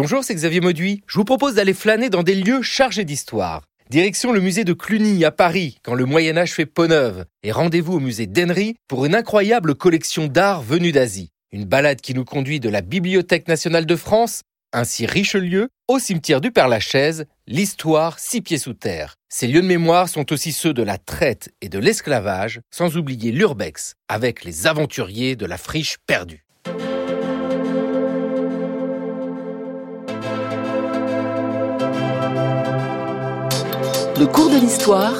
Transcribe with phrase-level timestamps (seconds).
[0.00, 1.02] Bonjour, c'est Xavier Mauduit.
[1.08, 3.64] Je vous propose d'aller flâner dans des lieux chargés d'histoire.
[3.90, 7.24] Direction le musée de Cluny à Paris, quand le Moyen Âge fait peau neuve.
[7.42, 11.30] Et rendez-vous au musée d'Henry pour une incroyable collection d'art venue d'Asie.
[11.50, 14.42] Une balade qui nous conduit de la Bibliothèque nationale de France,
[14.72, 19.16] ainsi Richelieu, au cimetière du Père-Lachaise, l'histoire six pieds sous terre.
[19.28, 23.32] Ces lieux de mémoire sont aussi ceux de la traite et de l'esclavage, sans oublier
[23.32, 26.44] l'urbex, avec les aventuriers de la friche perdue.
[34.18, 35.14] Le cours de l'histoire.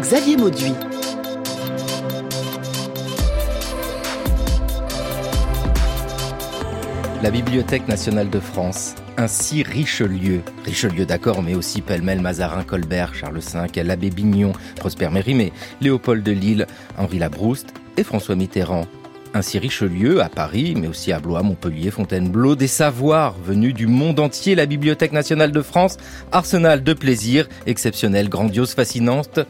[0.00, 0.72] Xavier Mauduit.
[7.22, 10.42] La Bibliothèque nationale de France, ainsi Richelieu.
[10.64, 16.32] Richelieu d'accord, mais aussi pêle-mêle Mazarin, Colbert, Charles V, l'abbé Bignon, Prosper Mérimée, Léopold de
[16.32, 18.86] Lille, Henri Labrouste et François Mitterrand.
[19.34, 24.20] Ainsi Richelieu à Paris, mais aussi à Blois, Montpellier, Fontainebleau, des savoirs venus du monde
[24.20, 25.98] entier, la Bibliothèque nationale de France,
[26.32, 29.40] arsenal de plaisir, exceptionnel, grandiose, fascinante.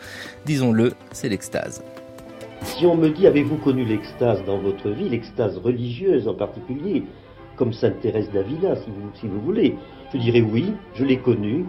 [0.47, 1.83] Disons-le, c'est l'extase.
[2.63, 7.05] Si on me dit avez-vous connu l'extase dans votre vie, l'extase religieuse en particulier,
[7.57, 9.77] comme Sainte Thérèse d'Avila si vous, si vous voulez,
[10.13, 11.65] je dirais oui, je l'ai connue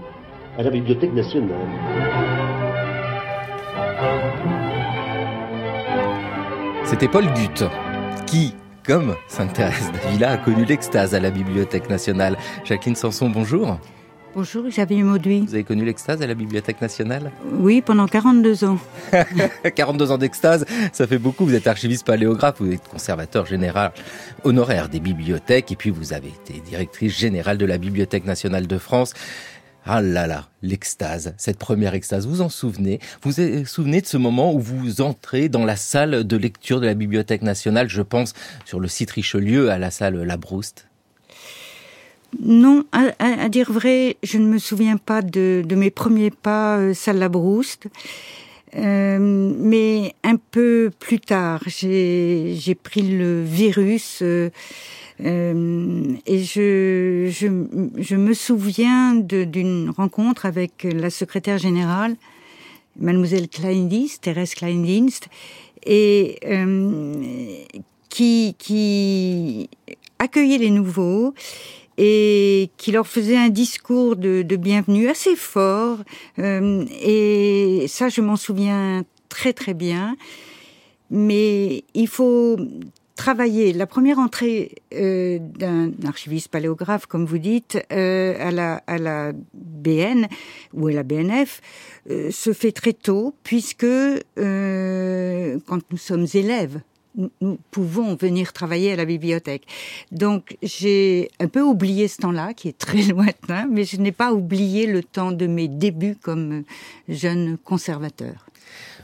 [0.58, 1.58] à la Bibliothèque nationale.
[6.86, 7.64] C'était Paul Gutte
[8.30, 8.54] qui,
[8.86, 12.38] comme Sainte Thérèse d'Avila, a connu l'extase à la Bibliothèque nationale.
[12.64, 13.80] Jacqueline Sanson, bonjour.
[14.36, 15.42] Bonjour, Xavier Mauduit.
[15.48, 17.32] Vous avez connu l'extase à la Bibliothèque nationale?
[17.60, 18.78] Oui, pendant 42 ans.
[19.76, 21.46] 42 ans d'extase, ça fait beaucoup.
[21.46, 23.94] Vous êtes archiviste paléographe, vous êtes conservateur général
[24.44, 28.78] honoraire des bibliothèques et puis vous avez été directrice générale de la Bibliothèque nationale de
[28.78, 29.14] France.
[29.92, 33.00] Ah là là, l'extase, cette première extase, vous en souvenez?
[33.23, 36.86] Vous vous souvenez de ce moment où vous entrez dans la salle de lecture de
[36.86, 40.86] la Bibliothèque nationale, je pense sur le site Richelieu, à la salle Labrouste
[42.40, 47.17] non, à, dire vrai, je ne me souviens pas de, mes premiers pas euh, salle
[47.17, 47.88] Labrouste.
[48.76, 54.52] Euh, mais un peu plus tard, j'ai pris le virus euh,
[55.26, 62.16] euh, et je, je, me souviens d'une rencontre avec la secrétaire générale,
[62.98, 65.28] mademoiselle Kleindienst, Thérèse Kleindienst,
[65.86, 67.14] et euh,
[68.10, 69.70] qui, qui
[70.20, 71.34] accueillait les nouveaux
[71.98, 75.98] et qui leur faisait un discours de, de bienvenue assez fort.
[76.40, 80.16] Euh, et ça, je m'en souviens très très bien.
[81.12, 82.58] Mais il faut
[83.20, 88.98] travailler la première entrée euh, d'un archiviste paléographe, comme vous dites, euh, à, la, à
[88.98, 90.26] la BN
[90.74, 91.60] ou à la BNF
[92.10, 96.80] euh, se fait très tôt, puisque euh, quand nous sommes élèves,
[97.16, 99.68] nous, nous, pouvons venir travailler à la bibliothèque.
[100.14, 104.32] Donc j'ai un peu oublié ce temps-là, qui est très lointain, mais je n'ai pas
[104.32, 106.64] oublié le temps de mes débuts comme
[107.10, 108.46] jeune conservateur.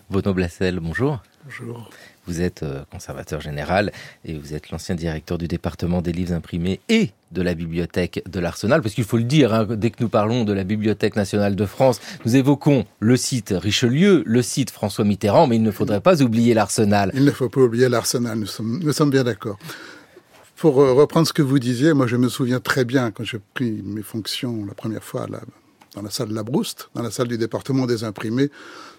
[0.10, 1.22] Bono Blassel, bonjour.
[1.44, 1.90] Bonjour.
[2.28, 3.92] Vous êtes euh, conservateur général
[4.24, 8.40] et vous êtes l'ancien directeur du département des livres imprimés et de la bibliothèque de
[8.40, 11.56] l'Arsenal, parce qu'il faut le dire, hein, dès que nous parlons de la Bibliothèque nationale
[11.56, 16.02] de France, nous évoquons le site Richelieu, le site François Mitterrand, mais il ne faudrait
[16.02, 17.12] pas oublier l'Arsenal.
[17.14, 19.58] Il ne faut pas oublier l'Arsenal, nous sommes, nous sommes bien d'accord.
[20.56, 23.40] Pour euh, reprendre ce que vous disiez, moi je me souviens très bien quand j'ai
[23.54, 25.42] pris mes fonctions la première fois à la
[25.96, 28.52] dans la salle de la Brouste, dans la salle du département des imprimés,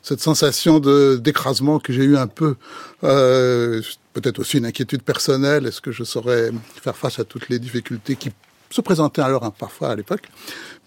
[0.03, 2.57] cette sensation de d'écrasement que j'ai eu un peu,
[3.05, 6.51] euh, peut-être aussi une inquiétude personnelle, est-ce que je saurais
[6.83, 8.33] faire face à toutes les difficultés qui
[8.71, 10.29] se présentaient alors hein, parfois à l'époque?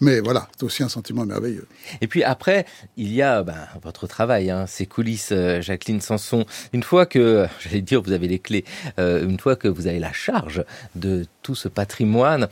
[0.00, 1.66] Mais voilà, c'est aussi un sentiment merveilleux.
[2.00, 2.66] Et puis après,
[2.96, 6.44] il y a ben, votre travail, hein, ces coulisses, euh, Jacqueline Sanson.
[6.72, 8.64] Une fois que, j'allais dire, vous avez les clés,
[8.98, 12.48] euh, une fois que vous avez la charge de tout ce patrimoine,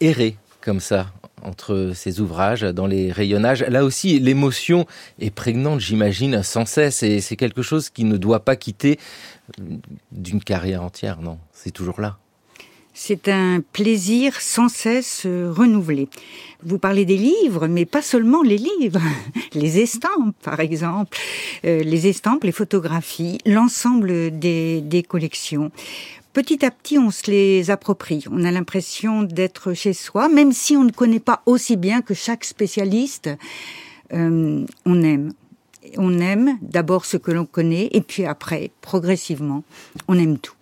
[0.00, 1.06] errer comme ça
[1.42, 3.62] entre ces ouvrages, dans les rayonnages.
[3.62, 4.86] Là aussi, l'émotion
[5.20, 8.98] est prégnante, j'imagine, sans cesse, et c'est quelque chose qui ne doit pas quitter
[10.10, 11.38] d'une carrière entière, non?
[11.52, 12.18] C'est toujours là.
[12.94, 16.08] C'est un plaisir sans cesse renouvelé.
[16.62, 19.00] Vous parlez des livres, mais pas seulement les livres,
[19.54, 21.16] les estampes, par exemple,
[21.64, 25.72] euh, les estampes, les photographies, l'ensemble des collections
[26.32, 28.24] petit à petit, on se les approprie.
[28.30, 32.14] On a l'impression d'être chez soi, même si on ne connaît pas aussi bien que
[32.14, 33.30] chaque spécialiste.
[34.12, 35.32] Euh, on aime.
[35.96, 39.64] On aime d'abord ce que l'on connaît, et puis après, progressivement,
[40.08, 40.54] on aime tout.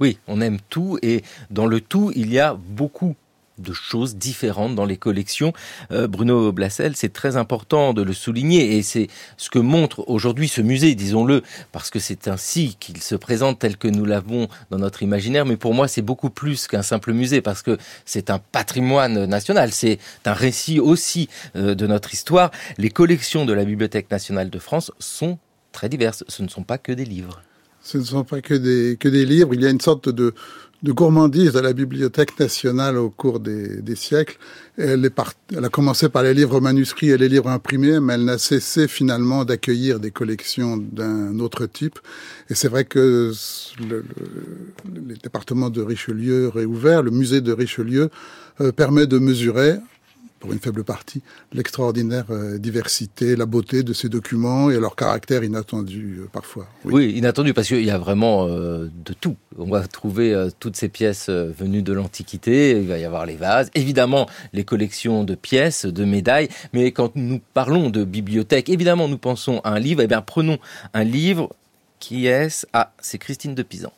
[0.00, 3.14] Oui, on aime tout, et dans le tout, il y a beaucoup
[3.58, 5.52] de choses différentes dans les collections.
[5.92, 10.48] Euh, Bruno Blassel, c'est très important de le souligner et c'est ce que montre aujourd'hui
[10.48, 11.42] ce musée, disons-le,
[11.72, 15.46] parce que c'est ainsi qu'il se présente tel que nous l'avons dans notre imaginaire.
[15.46, 19.72] Mais pour moi, c'est beaucoup plus qu'un simple musée parce que c'est un patrimoine national,
[19.72, 22.50] c'est un récit aussi euh, de notre histoire.
[22.78, 25.38] Les collections de la Bibliothèque nationale de France sont
[25.72, 26.24] très diverses.
[26.28, 27.42] Ce ne sont pas que des livres.
[27.82, 29.52] Ce ne sont pas que des, que des livres.
[29.52, 30.34] Il y a une sorte de,
[30.82, 34.36] de gourmandise à la Bibliothèque nationale au cours des, siècles.
[34.76, 35.10] Elle,
[35.62, 39.44] a commencé par les livres manuscrits et les livres imprimés, mais elle n'a cessé finalement
[39.44, 41.98] d'accueillir des collections d'un autre type.
[42.50, 43.32] Et c'est vrai que
[43.80, 44.04] le,
[44.94, 48.10] le, département de Richelieu réouvert, le musée de Richelieu,
[48.60, 49.78] euh, permet de mesurer
[50.44, 51.22] pour une faible partie,
[51.54, 56.66] l'extraordinaire euh, diversité, la beauté de ces documents et leur caractère inattendu euh, parfois.
[56.84, 57.14] Oui.
[57.16, 59.36] inattendu parce qu'il y a vraiment euh, de tout.
[59.56, 63.70] On va trouver toutes ces pièces venues de l'Antiquité, il va y avoir les vases,
[63.74, 69.16] évidemment les collections de pièces, de médailles, mais quand nous parlons de bibliothèque, évidemment nous
[69.16, 70.58] pensons à un livre, eh bien prenons
[70.92, 71.54] un livre
[72.00, 73.92] qui est Ah, c'est Christine de Pisan.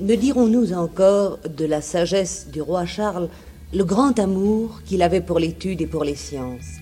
[0.00, 3.28] Ne dirons-nous encore de la sagesse du roi Charles
[3.74, 6.78] le grand amour qu'il avait pour l'étude et pour les sciences,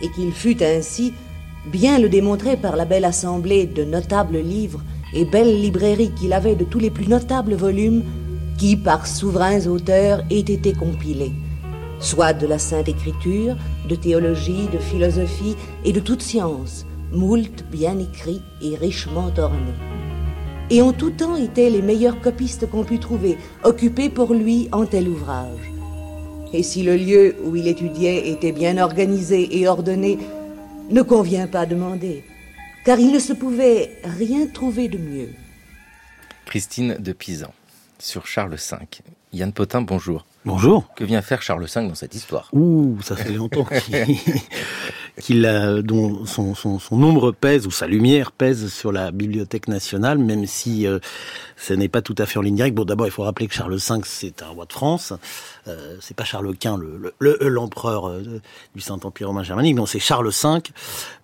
[0.00, 1.12] et qu'il fut ainsi
[1.70, 4.82] bien le démontrer par la belle assemblée de notables livres
[5.14, 8.02] et belles librairies qu'il avait de tous les plus notables volumes
[8.56, 11.32] qui, par souverains auteurs, aient été compilés,
[12.00, 17.98] soit de la Sainte Écriture, de théologie, de philosophie et de toute science, moult bien
[17.98, 19.58] écrits et richement ornés.
[20.70, 24.86] Et en tout temps étaient les meilleurs copistes qu'on put trouver, occupés pour lui en
[24.86, 25.75] tel ouvrage.
[26.52, 30.18] Et si le lieu où il étudiait était bien organisé et ordonné,
[30.90, 32.24] ne convient pas demander,
[32.84, 35.30] car il ne se pouvait rien trouver de mieux.
[36.44, 37.52] Christine de Pisan,
[37.98, 38.76] sur Charles V.
[39.32, 40.24] Yann Potin, bonjour.
[40.44, 40.94] Bonjour.
[40.94, 42.48] Que vient faire Charles V dans cette histoire?
[42.52, 43.66] Ouh, ça fait longtemps
[45.20, 49.68] qu'il, a, dont son, son, son, ombre pèse ou sa lumière pèse sur la Bibliothèque
[49.68, 50.98] nationale, même si euh,
[51.56, 52.76] ce n'est pas tout à fait en ligne directe.
[52.76, 55.12] Bon, d'abord, il faut rappeler que Charles V, c'est un roi de France.
[55.68, 58.40] Euh, c'est pas Charles Quint, le, le, l'empereur euh,
[58.74, 59.76] du Saint-Empire romain germanique.
[59.76, 60.60] Non, c'est Charles V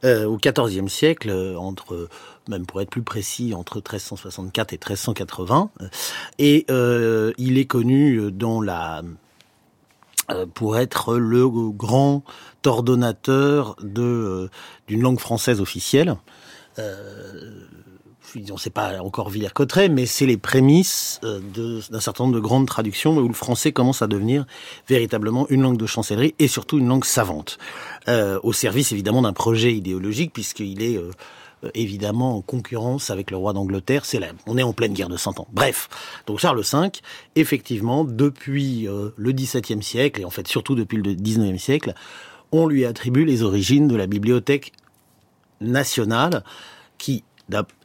[0.05, 2.09] euh, au XIVe siècle, euh, entre
[2.49, 5.71] même pour être plus précis, entre 1364 et 1380.
[6.39, 9.03] Et euh, il est connu dans la
[10.31, 12.23] euh, pour être le grand
[12.67, 14.51] ordonnateur de euh,
[14.87, 16.17] d'une langue française officielle.
[16.79, 17.67] Euh,
[18.35, 22.67] on ne sait pas encore Villers-Cotterêts, mais c'est les prémices d'un certain nombre de grandes
[22.67, 24.47] traductions où le français commence à devenir
[24.89, 27.59] véritablement une langue de chancellerie et surtout une langue savante,
[28.09, 30.99] au service évidemment d'un projet idéologique puisqu'il est
[31.65, 34.05] euh, évidemment en concurrence avec le roi d'Angleterre.
[34.05, 35.47] C'est on est en pleine guerre de Cent Ans.
[35.53, 35.89] Bref,
[36.27, 36.91] donc Charles V,
[37.37, 41.95] effectivement, depuis euh, le XVIIe siècle et en fait surtout depuis le XIXe siècle,
[42.53, 44.73] on lui attribue les origines de la bibliothèque
[45.61, 46.45] nationale
[46.99, 47.25] qui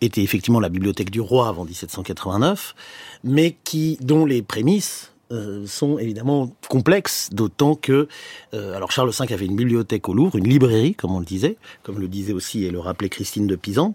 [0.02, 2.76] était effectivement la bibliothèque du roi avant 1789,
[3.24, 8.08] mais qui dont les prémices euh, sont évidemment complexes, d'autant que
[8.54, 11.58] euh, alors Charles V avait une bibliothèque au Louvre, une librairie, comme on le disait,
[11.84, 13.94] comme le disait aussi et le rappelait Christine de Pisan.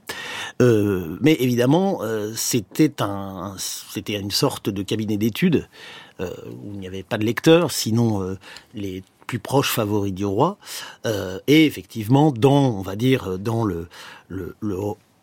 [0.60, 2.02] Euh, mais évidemment,
[2.34, 5.68] c'était un, c'était une sorte de cabinet d'études
[6.20, 8.36] où il n'y avait pas de lecteurs, sinon
[8.74, 10.58] les plus proches favoris du roi.
[11.46, 13.88] et effectivement, dans, on va dire, dans le,
[14.28, 14.76] le, le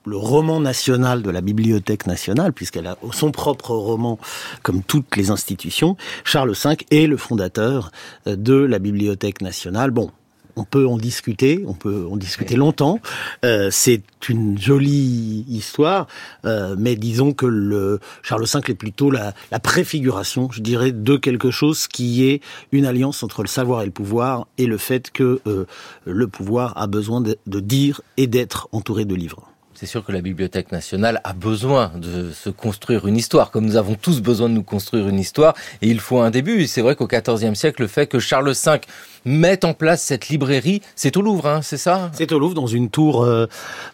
[0.05, 4.17] le roman national de la Bibliothèque nationale, puisqu'elle a son propre roman,
[4.63, 7.91] comme toutes les institutions, Charles V est le fondateur
[8.27, 9.91] euh, de la Bibliothèque nationale.
[9.91, 10.11] Bon,
[10.55, 12.99] on peut en discuter, on peut en discuter longtemps.
[13.45, 16.07] Euh, c'est une jolie histoire,
[16.45, 21.15] euh, mais disons que le Charles V est plutôt la, la, préfiguration, je dirais, de
[21.17, 22.41] quelque chose qui est
[22.71, 25.65] une alliance entre le savoir et le pouvoir, et le fait que euh,
[26.05, 29.49] le pouvoir a besoin de, de dire et d'être entouré de livres.
[29.79, 33.77] C'est sûr que la Bibliothèque nationale a besoin de se construire une histoire, comme nous
[33.77, 36.67] avons tous besoin de nous construire une histoire, et il faut un début.
[36.67, 38.81] C'est vrai qu'au XIVe siècle, le fait que Charles V
[39.25, 40.81] mettent en place cette librairie.
[40.95, 42.11] C'est au Louvre, hein, c'est ça?
[42.13, 43.47] C'est au Louvre, dans une tour, euh,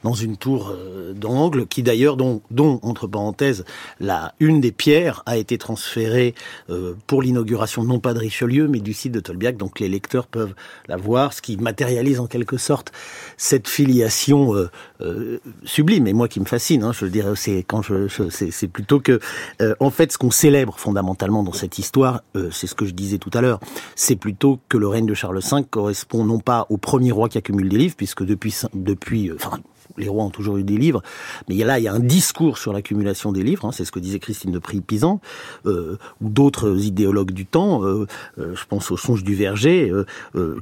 [0.03, 3.65] dans une tour euh, d'angle, qui d'ailleurs, dont, dont, entre parenthèses,
[3.99, 6.35] la une des pierres a été transférée
[6.69, 9.57] euh, pour l'inauguration non pas de Richelieu, mais du site de Tolbiac.
[9.57, 10.53] Donc les lecteurs peuvent
[10.87, 12.91] la voir, ce qui matérialise en quelque sorte
[13.37, 14.53] cette filiation
[15.63, 16.83] sublime et moi qui me fascine.
[16.83, 19.19] Hein, je dirais, c'est quand je, je c'est plutôt que,
[19.79, 23.31] en fait, ce qu'on célèbre fondamentalement dans cette histoire, c'est ce que je disais tout
[23.33, 23.59] à l'heure,
[23.95, 27.37] c'est plutôt que le règne de Charles V correspond non pas au premier roi qui
[27.37, 29.37] accumule des livres, puisque depuis, depuis, euh,
[29.97, 31.01] les rois ont toujours eu des livres,
[31.47, 33.99] mais là, il y a un discours sur l'accumulation des livres, hein, c'est ce que
[33.99, 35.21] disait Christine de Prix-Pisan,
[35.65, 38.05] euh, ou d'autres idéologues du temps, euh,
[38.37, 39.91] euh, je pense au songe du verger,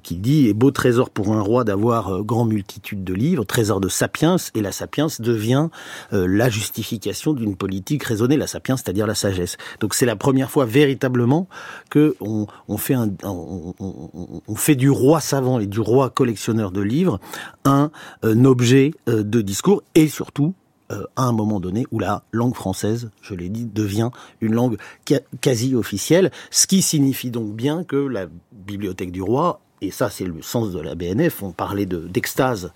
[0.04, 3.90] qui dit «est beau trésor pour un roi d'avoir grand multitude de livres, trésor de
[3.90, 5.70] sapiens, et la sapiens devient
[6.12, 10.66] la justification d'une politique raisonnée, la sapiens, c'est-à-dire la sagesse.» Donc c'est la première fois
[10.66, 11.48] véritablement
[11.90, 16.10] que on, on fait un, on, on, on, fait du roi savant et du roi
[16.10, 17.20] collectionneur de livres
[17.66, 20.54] un, un objet de discours et surtout
[20.92, 24.10] euh, à un moment donné où la langue française, je l'ai dit, devient
[24.42, 24.78] une langue
[25.42, 30.26] quasi officielle, ce qui signifie donc bien que la bibliothèque du roi, et ça c'est
[30.26, 32.72] le sens de la BNF, on parlait d'extase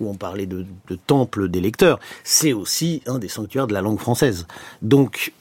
[0.00, 3.80] ou on parlait de, de temple des lecteurs, c'est aussi un des sanctuaires de la
[3.80, 4.46] langue française.
[4.82, 5.32] Donc,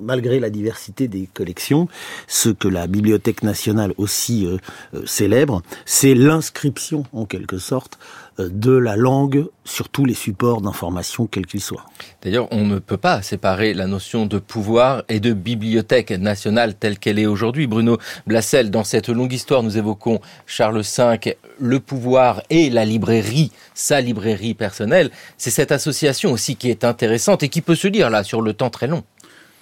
[0.00, 1.88] malgré la diversité des collections,
[2.26, 4.56] ce que la Bibliothèque nationale aussi euh,
[4.94, 10.60] euh, célèbre, c'est l'inscription en quelque sorte euh, de la langue sur tous les supports
[10.60, 11.84] d'information, quels qu'ils soient.
[12.22, 16.98] D'ailleurs, on ne peut pas séparer la notion de pouvoir et de bibliothèque nationale telle
[16.98, 17.66] qu'elle est aujourd'hui.
[17.66, 23.52] Bruno Blassel, dans cette longue histoire, nous évoquons Charles V, le pouvoir et la librairie,
[23.74, 25.10] sa librairie personnelle.
[25.38, 28.52] C'est cette association aussi qui est intéressante et qui peut se lire là sur le
[28.52, 29.04] temps très long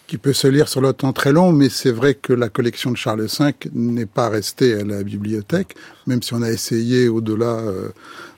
[0.09, 2.91] qui peut se lire sur le temps très long, mais c'est vrai que la collection
[2.91, 7.59] de Charles V n'est pas restée à la bibliothèque, même si on a essayé au-delà
[7.59, 7.91] euh,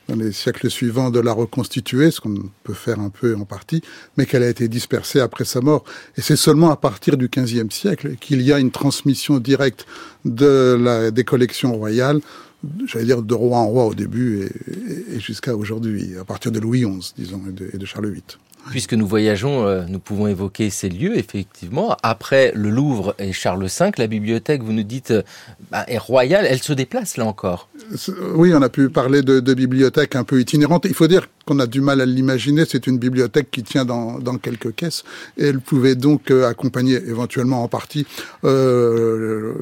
[0.08, 3.82] dans les siècles suivants de la reconstituer, ce qu'on peut faire un peu en partie,
[4.16, 5.84] mais qu'elle a été dispersée après sa mort.
[6.16, 9.86] Et c'est seulement à partir du XVe siècle qu'il y a une transmission directe
[10.24, 12.20] de la, des collections royales,
[12.86, 14.48] j'allais dire de roi en roi au début
[15.08, 17.42] et, jusqu'à aujourd'hui, à partir de Louis XI, disons,
[17.72, 18.22] et de Charles VIII.
[18.68, 21.96] Puisque nous voyageons, euh, nous pouvons évoquer ces lieux, effectivement.
[22.02, 25.22] Après le Louvre et Charles V, la bibliothèque, vous nous dites, euh,
[25.70, 27.68] bah, est royale, elle se déplace là encore.
[28.34, 30.84] Oui, on a pu parler de, de bibliothèque un peu itinérante.
[30.84, 32.64] Il faut dire qu'on a du mal à l'imaginer.
[32.68, 35.04] C'est une bibliothèque qui tient dans, quelques caisses
[35.36, 38.06] et elle pouvait donc euh, accompagner éventuellement en partie
[38.42, 39.54] le,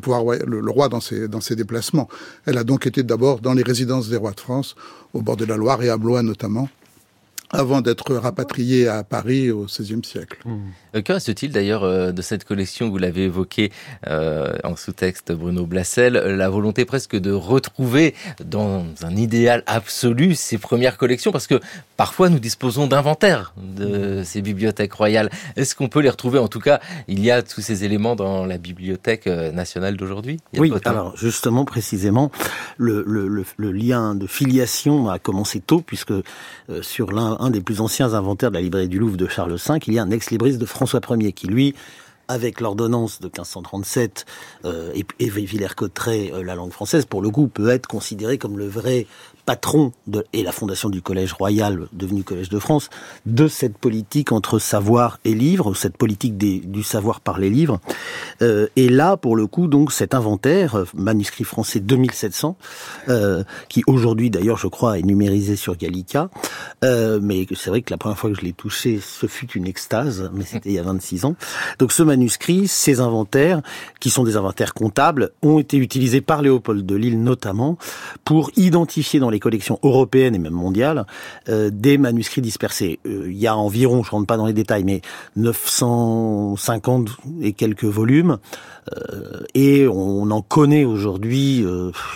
[0.00, 2.08] pouvoir, le, roi dans ses déplacements.
[2.46, 4.76] Elle a donc été d'abord dans les résidences des rois de France,
[5.14, 6.68] au bord de la Loire et à Blois notamment
[7.52, 10.38] avant d'être rapatrié à Paris au XVIe siècle.
[10.44, 11.02] Mmh.
[11.02, 13.72] Que reste-t-il d'ailleurs euh, de cette collection Vous l'avez évoqué
[14.06, 20.58] euh, en sous-texte, Bruno Blassel, la volonté presque de retrouver dans un idéal absolu ces
[20.58, 21.60] premières collections, parce que
[21.96, 25.30] parfois nous disposons d'inventaires de ces bibliothèques royales.
[25.56, 26.38] Est-ce qu'on peut les retrouver?
[26.38, 30.40] En tout cas, il y a tous ces éléments dans la bibliothèque euh, nationale d'aujourd'hui
[30.56, 32.30] Oui, alors justement, précisément,
[32.76, 36.22] le, le, le, le, lien de filiation a commencé tôt, puisque euh,
[36.82, 39.78] sur l'un un des plus anciens inventaires de la librairie du Louvre de Charles V,
[39.88, 41.74] il y a un ex-libris de François Ier qui, lui,
[42.28, 44.24] avec l'ordonnance de 1537
[44.64, 48.58] euh, et, et Villers-Cotterêts, euh, la langue française, pour le coup, peut être considéré comme
[48.58, 49.06] le vrai
[49.44, 49.92] patron
[50.32, 52.90] et la fondation du Collège Royal, devenu Collège de France,
[53.26, 57.80] de cette politique entre savoir et livre, cette politique du savoir par les livres.
[58.40, 62.56] Euh, et là, pour le coup, donc, cet inventaire, euh, manuscrit français 2700,
[63.08, 66.30] euh, qui aujourd'hui, d'ailleurs, je crois, est numérisé sur Gallica,
[66.84, 69.66] euh, mais c'est vrai que la première fois que je l'ai touché, ce fut une
[69.66, 71.36] extase, mais c'était il y a 26 ans.
[71.78, 73.60] Donc, ce manuscrit, ces inventaires,
[74.00, 77.76] qui sont des inventaires comptables, ont été utilisés par Léopold de Lille, notamment,
[78.24, 81.04] pour identifier dans les collections européennes et même mondiales
[81.48, 83.00] euh, des manuscrits dispersés.
[83.06, 85.02] Euh, il y a environ, je rentre pas dans les détails, mais
[85.36, 87.10] 950
[87.42, 88.38] et quelques volumes.
[88.96, 91.64] Euh, et on en connaît aujourd'hui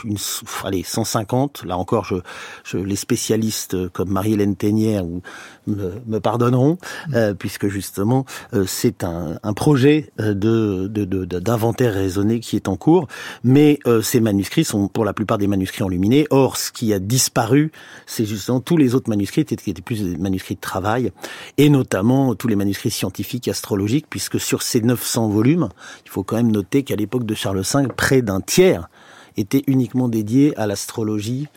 [0.05, 0.17] une,
[0.65, 1.65] allez, 150.
[1.65, 2.17] Là encore, je,
[2.65, 5.23] je les spécialistes comme Marie-Hélène Ténière ou
[5.67, 6.79] me, me pardonneront,
[7.15, 8.25] euh, puisque justement
[8.67, 13.09] c'est un, un, projet de, de, de, d'inventaire raisonné qui est en cours.
[13.43, 16.27] Mais ces manuscrits sont pour la plupart des manuscrits enluminés.
[16.31, 17.73] Or, ce qui a disparu,
[18.07, 21.13] c'est justement tous les autres manuscrits qui étaient plus des manuscrits de travail,
[21.57, 25.69] et notamment tous les manuscrits scientifiques, astrologiques, puisque sur ces 900 volumes,
[26.05, 28.89] il faut quand même noter qu'à l'époque de Charles V, près d'un tiers
[29.37, 31.49] était uniquement dédié à l'astrologie,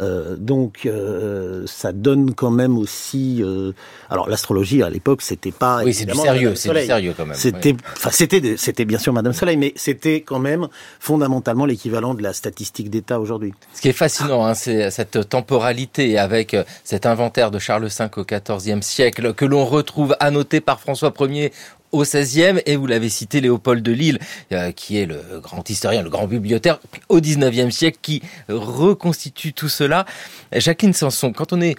[0.00, 3.42] euh, donc euh, ça donne quand même aussi.
[3.42, 3.72] Euh...
[4.10, 5.82] Alors l'astrologie à l'époque c'était pas.
[5.84, 7.36] Oui, c'est du sérieux, c'est du sérieux quand même.
[7.36, 8.14] C'était, enfin oui.
[8.16, 10.68] c'était, c'était bien sûr Madame Soleil, mais c'était quand même
[11.00, 13.52] fondamentalement l'équivalent de la statistique d'État aujourd'hui.
[13.74, 18.06] Ce qui est fascinant, hein, c'est cette temporalité avec euh, cet inventaire de Charles V
[18.16, 21.52] au XIVe siècle que l'on retrouve annoté par François Ier
[21.92, 24.18] au XVIe et vous l'avez cité Léopold de Lille
[24.52, 29.68] euh, qui est le grand historien, le grand bibliothécaire au XIXe siècle qui reconstitue tout
[29.68, 30.06] cela.
[30.52, 31.76] Jacqueline Sanson, quand on est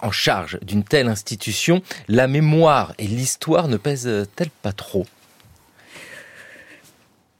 [0.00, 5.06] en charge d'une telle institution, la mémoire et l'histoire ne pèsent-elles pas trop?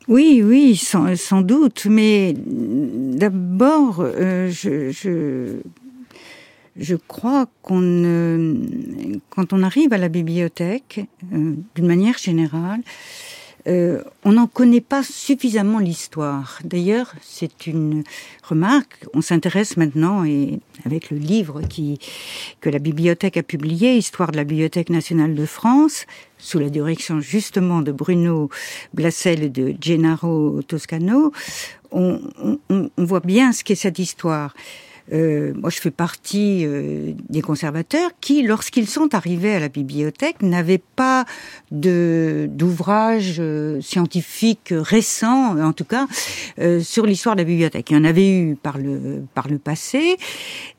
[0.08, 5.60] Oui, oui, sans, doute, mais d'abord, euh, je
[6.78, 8.56] je crois qu'on,
[9.30, 11.00] quand on arrive à la bibliothèque,
[11.32, 12.80] euh, d'une manière générale,
[13.66, 16.60] euh, on n'en connaît pas suffisamment l'histoire.
[16.64, 18.04] D'ailleurs, c'est une
[18.42, 19.04] remarque.
[19.12, 21.98] On s'intéresse maintenant, et avec le livre qui,
[22.60, 26.06] que la bibliothèque a publié, Histoire de la Bibliothèque nationale de France,
[26.38, 28.48] sous la direction justement de Bruno
[28.94, 31.32] Blassel et de Gennaro Toscano,
[31.90, 32.20] on,
[32.70, 34.54] on voit bien ce qu'est cette histoire.
[35.12, 40.42] Euh, moi, je fais partie euh, des conservateurs qui, lorsqu'ils sont arrivés à la bibliothèque,
[40.42, 41.24] n'avaient pas
[41.70, 46.06] de d'ouvrage euh, scientifique récent, en tout cas,
[46.58, 47.90] euh, sur l'histoire de la bibliothèque.
[47.90, 50.16] Il y en avait eu par le par le passé,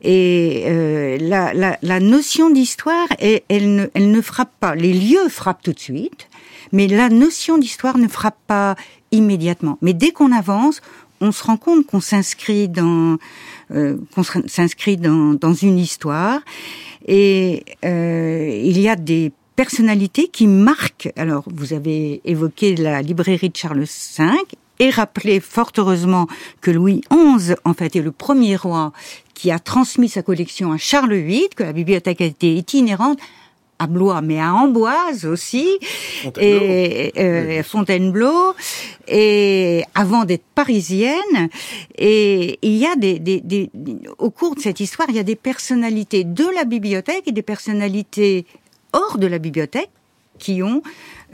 [0.02, 4.74] et la, la, notion d'histoire, elle, ne, elle ne frappe pas.
[4.74, 6.28] Les lieux frappent tout de suite,
[6.72, 8.76] mais la notion d'histoire ne frappe pas
[9.12, 9.78] immédiatement.
[9.82, 10.80] Mais dès qu'on avance,
[11.20, 13.18] on se rend compte qu'on s'inscrit dans
[13.72, 16.40] euh, qu'on s'inscrit dans, dans, une histoire
[17.06, 21.12] et euh, il y a des personnalités qui marquent.
[21.16, 24.24] Alors, vous avez évoqué la librairie de Charles V
[24.78, 26.26] et rappelé fort heureusement
[26.62, 28.92] que Louis XI, en fait, est le premier roi
[29.34, 33.18] qui a transmis sa collection à Charles VIII, que la bibliothèque a été itinérante
[33.80, 35.66] à Blois, mais à Amboise aussi,
[36.38, 38.54] et euh, Fontainebleau,
[39.08, 41.48] et avant d'être parisienne.
[41.96, 43.70] Et il y a des, des, des,
[44.18, 47.42] au cours de cette histoire, il y a des personnalités de la bibliothèque et des
[47.42, 48.44] personnalités
[48.92, 49.90] hors de la bibliothèque
[50.38, 50.82] qui ont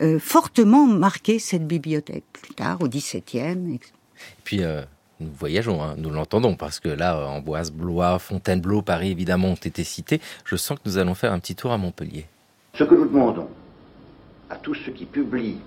[0.00, 3.74] euh, fortement marqué cette bibliothèque plus tard au XVIIe.
[3.74, 3.80] Et
[4.44, 4.82] puis euh,
[5.18, 9.82] nous voyageons, hein, nous l'entendons, parce que là, Amboise, Blois, Fontainebleau, Paris, évidemment, ont été
[9.82, 10.20] cités.
[10.44, 12.26] Je sens que nous allons faire un petit tour à Montpellier.
[12.76, 13.48] Ce que nous demandons
[14.50, 15.60] à tous ceux qui publient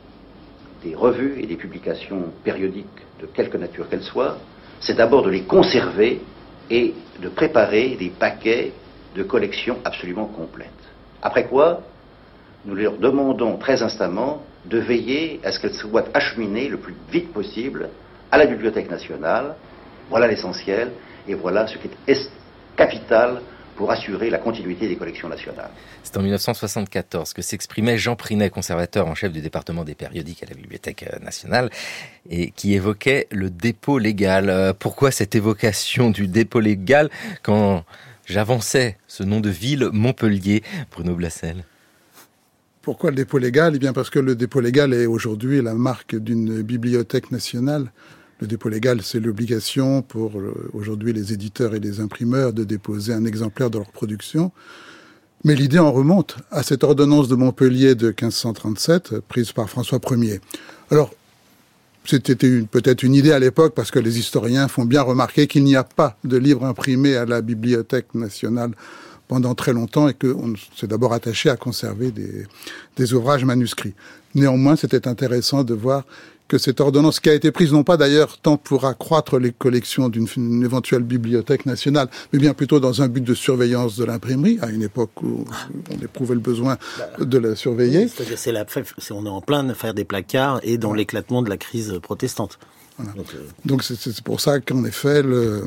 [0.84, 2.86] des revues et des publications périodiques
[3.20, 4.38] de quelque nature qu'elles soient,
[4.80, 6.22] c'est d'abord de les conserver
[6.70, 8.74] et de préparer des paquets
[9.16, 10.70] de collections absolument complètes.
[11.22, 11.82] Après quoi,
[12.66, 17.34] nous leur demandons très instamment de veiller à ce qu'elles soient acheminées le plus vite
[17.34, 17.90] possible
[18.32, 19.56] à la Bibliothèque nationale.
[20.12, 20.92] Voilà l'essentiel
[21.28, 22.30] et voilà ce qui est
[22.78, 23.42] capital
[23.80, 25.70] pour assurer la continuité des collections nationales.
[26.04, 30.48] C'est en 1974 que s'exprimait Jean Prinet, conservateur en chef du département des périodiques à
[30.48, 31.70] la Bibliothèque euh, nationale,
[32.30, 34.50] et qui évoquait le dépôt légal.
[34.50, 37.10] Euh, pourquoi cette évocation du dépôt légal
[37.42, 37.86] quand
[38.26, 40.62] j'avançais ce nom de ville, Montpellier,
[40.92, 41.64] Bruno Blassel?
[42.82, 43.78] Pourquoi le dépôt légal?
[43.78, 47.94] Eh bien parce que le dépôt légal est aujourd'hui la marque d'une bibliothèque nationale.
[48.40, 53.14] Le dépôt légal, c'est l'obligation pour euh, aujourd'hui les éditeurs et les imprimeurs de déposer
[53.14, 54.52] un exemplaire de leur production.
[55.44, 60.40] Mais l'idée en remonte à cette ordonnance de Montpellier de 1537 prise par François Ier.
[60.90, 61.14] Alors,
[62.06, 65.76] c'était peut-être une idée à l'époque parce que les historiens font bien remarquer qu'il n'y
[65.76, 68.72] a pas de livre imprimé à la Bibliothèque nationale
[69.28, 72.46] pendant très longtemps et qu'on s'est d'abord attaché à conserver des,
[72.96, 73.94] des ouvrages manuscrits.
[74.34, 76.04] Néanmoins, c'était intéressant de voir
[76.50, 80.10] que cette ordonnance qui a été prise non pas d'ailleurs tant pour accroître les collections
[80.10, 84.70] d'une éventuelle bibliothèque nationale, mais bien plutôt dans un but de surveillance de l'imprimerie, à
[84.70, 85.46] une époque où
[85.92, 86.78] on éprouvait le besoin
[87.20, 88.10] de la surveiller.
[88.36, 88.66] C'est la,
[89.12, 92.58] on est en plein de faire des placards et dans l'éclatement de la crise protestante.
[93.66, 95.64] Donc c'est pour ça qu'en effet, le,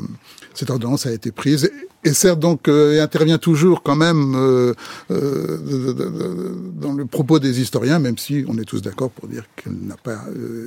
[0.53, 1.69] cette ordonnance a été prise.
[2.05, 4.73] Et certes donc euh, intervient toujours quand même euh,
[5.09, 9.73] euh, dans le propos des historiens, même si on est tous d'accord pour dire qu'elle
[9.73, 10.19] n'a pas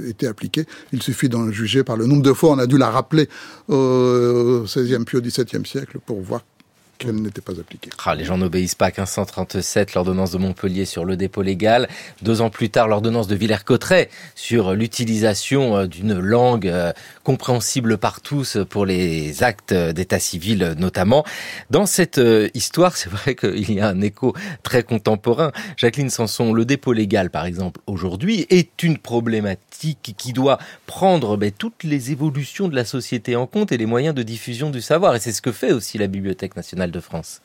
[0.09, 0.65] été appliquée.
[0.93, 2.53] Il suffit d'en juger par le nombre de fois.
[2.53, 3.29] On a dû la rappeler
[3.69, 6.41] au XVIe puis au XVIIe siècle pour voir
[6.99, 7.91] qu'elle n'était pas appliquée.
[8.05, 8.87] Ah, les gens n'obéissent pas.
[8.87, 11.89] 1537, l'ordonnance de Montpellier sur le dépôt légal.
[12.23, 16.93] Deux ans plus tard, l'ordonnance de Villers-Cotterêts sur l'utilisation euh, d'une langue euh,
[17.25, 21.25] compréhensible par tous pour les actes d'état civil notamment.
[21.71, 25.53] Dans cette euh, histoire, c'est vrai qu'il y a un écho très contemporain.
[25.77, 31.51] Jacqueline Sanson, le dépôt légal, par exemple, aujourd'hui, est une problématique qui doit prendre ben,
[31.51, 35.15] toutes les évolutions de la société en compte et les moyens de diffusion du savoir.
[35.15, 37.41] Et c'est ce que fait aussi la Bibliothèque nationale de France.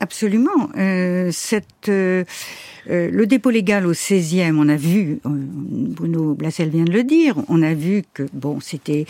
[0.00, 0.70] Absolument.
[0.76, 1.32] Euh,
[1.88, 2.24] euh,
[2.88, 7.36] euh, le dépôt légal au 16e, on a vu, Bruno Blassel vient de le dire,
[7.48, 9.06] on a vu que bon, c'était,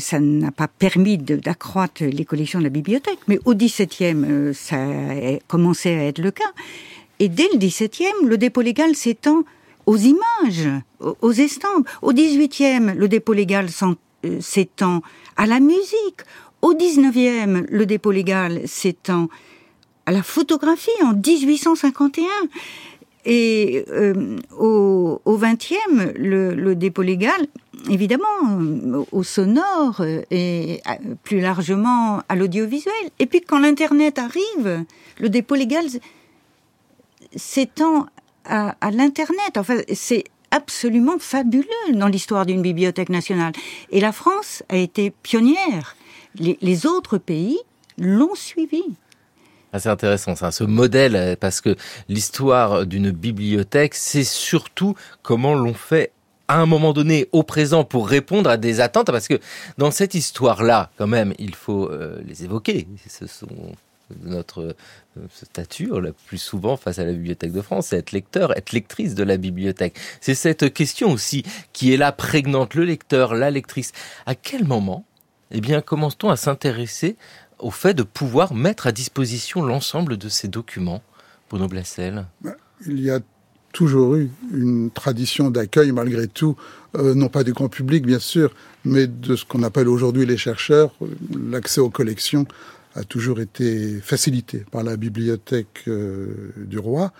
[0.00, 5.38] ça n'a pas permis d'accroître les collections de la bibliothèque, mais au 17e, ça a
[5.46, 6.52] commencé à être le cas.
[7.20, 9.44] Et dès le 17e, le dépôt légal s'étend
[9.86, 10.68] aux images,
[11.00, 11.88] aux estampes.
[12.02, 13.68] Au 18e, le dépôt légal
[14.40, 15.02] s'étend
[15.36, 16.22] à la musique,
[16.62, 19.28] au 19e, le dépôt légal s'étend
[20.06, 22.24] à la photographie en 1851.
[23.24, 27.46] Et euh, au, au 20e, le, dépôt légal,
[27.88, 30.80] évidemment, euh, au sonore euh, et
[31.22, 32.94] plus largement à l'audiovisuel.
[33.20, 34.84] Et puis quand l'Internet arrive,
[35.18, 35.84] le dépôt légal
[37.36, 38.06] s'étend
[38.44, 39.56] à, à l'Internet.
[39.56, 43.52] Enfin, c'est absolument fabuleux dans l'histoire d'une bibliothèque nationale.
[43.90, 45.96] Et la France a été pionnière.
[46.38, 47.58] Les, autres pays
[47.98, 48.82] l'ont suivi.
[49.72, 51.76] Ah, c'est intéressant ça, ce modèle, parce que
[52.08, 56.12] l'histoire d'une bibliothèque, c'est surtout comment l'on fait
[56.48, 59.40] à un moment donné au présent pour répondre à des attentes, parce que
[59.78, 62.86] dans cette histoire-là, quand même, il faut euh, les évoquer.
[63.08, 63.74] Ce sont
[64.24, 64.74] notre
[65.16, 68.72] euh, stature la plus souvent face à la Bibliothèque de France, c'est être lecteur, être
[68.72, 69.96] lectrice de la bibliothèque.
[70.20, 73.92] C'est cette question aussi qui est là prégnante, le lecteur, la lectrice.
[74.26, 75.04] À quel moment,
[75.52, 77.16] eh bien, commence-t-on à s'intéresser
[77.58, 81.02] au fait de pouvoir mettre à disposition l'ensemble de ces documents,
[81.50, 82.26] Bruno Blassel?
[82.40, 83.20] Bah, Il y a
[83.72, 86.56] toujours eu une tradition d'accueil, malgré tout,
[86.96, 88.52] euh, non pas du grand public, bien sûr,
[88.84, 90.94] mais de ce qu'on appelle aujourd'hui les chercheurs.
[91.50, 92.46] L'accès aux collections
[92.94, 97.12] a toujours été facilité par la bibliothèque euh, du roi.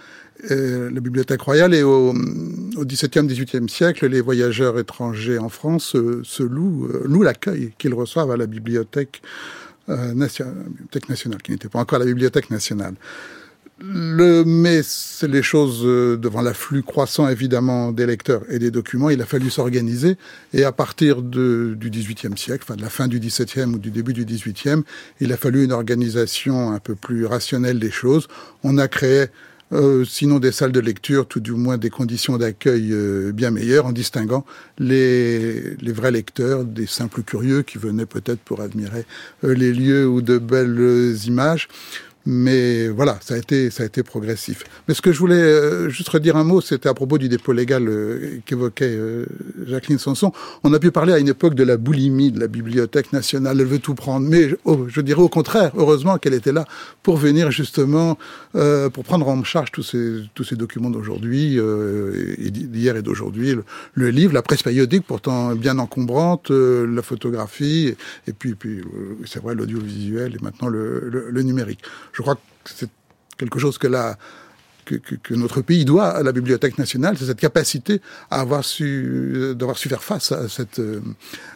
[0.50, 6.42] Et la bibliothèque royale et au, XVIIe, XVIIIe siècle, les voyageurs étrangers en France se
[6.42, 9.22] louent, euh, louent l'accueil qu'ils reçoivent à la bibliothèque
[9.88, 12.94] euh, bibliothèque nationale, qui n'était pas encore la bibliothèque nationale.
[13.84, 14.82] Le, mais
[15.22, 19.50] les choses euh, devant l'afflux croissant évidemment des lecteurs et des documents, il a fallu
[19.50, 20.16] s'organiser
[20.52, 23.90] et à partir de, du XVIIIe siècle, enfin de la fin du XVIIe ou du
[23.90, 24.82] début du XVIIIe,
[25.20, 28.28] il a fallu une organisation un peu plus rationnelle des choses.
[28.62, 29.26] On a créé
[29.72, 33.86] euh, sinon des salles de lecture, tout du moins des conditions d'accueil euh, bien meilleures,
[33.86, 34.44] en distinguant
[34.78, 39.06] les, les, vrais lecteurs des simples curieux qui venaient peut-être pour admirer
[39.44, 41.68] euh, les lieux ou de belles images.
[42.24, 44.64] Mais voilà, ça a été ça a été progressif.
[44.86, 47.52] Mais ce que je voulais euh, juste redire un mot, c'était à propos du dépôt
[47.52, 49.26] légal euh, qu'évoquait euh,
[49.66, 50.32] Jacqueline Sanson.
[50.62, 53.60] On a pu parler à une époque de la boulimie de la Bibliothèque nationale.
[53.60, 55.72] Elle veut tout prendre, mais oh, je dirais au contraire.
[55.76, 56.64] Heureusement qu'elle était là
[57.02, 58.16] pour venir justement
[58.54, 63.54] euh, pour prendre en charge tous ces tous ces documents d'aujourd'hui, euh, d'hier et d'aujourd'hui.
[63.54, 68.54] Le, le, livre, la presse périodique, pourtant bien encombrante, euh, la photographie, et, et puis
[68.54, 68.82] puis
[69.24, 71.80] c'est vrai l'audiovisuel et maintenant le, le, le numérique.
[72.12, 72.90] Je crois que c'est
[73.38, 74.16] quelque chose que la
[74.84, 78.00] que, que, que, notre pays doit à la Bibliothèque nationale, c'est cette capacité
[78.32, 80.80] à avoir su, d'avoir su faire face à cette,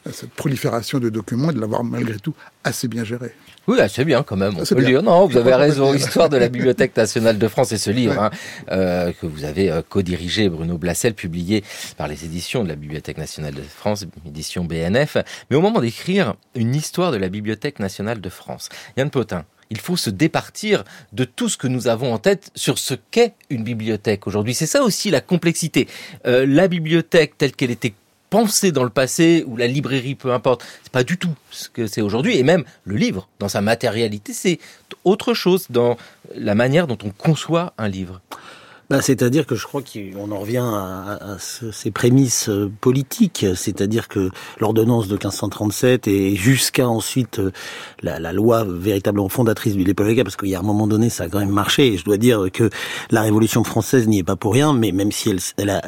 [0.08, 3.34] à cette prolifération de documents et de l'avoir malgré tout assez bien géré.
[3.68, 4.54] Oui, assez bien quand même.
[4.56, 4.88] On peut bien.
[4.88, 5.02] dire.
[5.02, 5.92] Non, vous avez raison.
[5.92, 8.30] Histoire de la Bibliothèque nationale de France et ce livre hein,
[8.70, 11.64] euh, que vous avez euh, co-dirigé, Bruno Blassel, publié
[11.96, 15.16] par les éditions de la Bibliothèque nationale de France, édition BNF.
[15.50, 19.80] Mais au moment d'écrire une histoire de la Bibliothèque nationale de France, Yann Potin, il
[19.80, 23.64] faut se départir de tout ce que nous avons en tête sur ce qu'est une
[23.64, 24.54] bibliothèque aujourd'hui.
[24.54, 25.88] C'est ça aussi la complexité.
[26.26, 27.94] Euh, la bibliothèque telle qu'elle était
[28.30, 31.86] pensée dans le passé ou la librairie, peu importe, c'est pas du tout ce que
[31.86, 32.36] c'est aujourd'hui.
[32.36, 34.58] Et même le livre, dans sa matérialité, c'est
[35.04, 35.96] autre chose dans
[36.34, 38.20] la manière dont on conçoit un livre.
[38.88, 44.30] Ben, c'est-à-dire que je crois qu'on en revient à, ces prémices euh, politiques, c'est-à-dire que
[44.60, 47.50] l'ordonnance de 1537 et jusqu'à ensuite euh,
[48.02, 51.24] la, loi véritablement fondatrice du dépôt légal, parce qu'il y a un moment donné, ça
[51.24, 52.70] a quand même marché, et je dois dire que
[53.10, 55.82] la Révolution française n'y est pas pour rien, mais même si elle,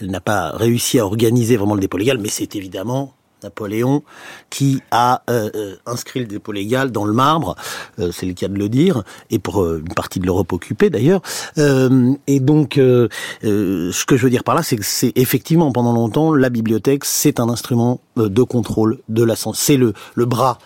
[0.00, 4.02] elle n'a pas réussi à organiser vraiment le dépôt légal, mais c'est évidemment Napoléon,
[4.50, 7.54] qui a euh, inscrit le dépôt légal dans le marbre,
[8.00, 10.90] euh, c'est le cas de le dire, et pour euh, une partie de l'Europe occupée
[10.90, 11.20] d'ailleurs.
[11.56, 16.34] et donc, ce que je veux dire par là, c'est que c'est effectivement pendant longtemps
[16.34, 20.58] la bibliothèque, c'est un instrument de contrôle de la c'est le, bras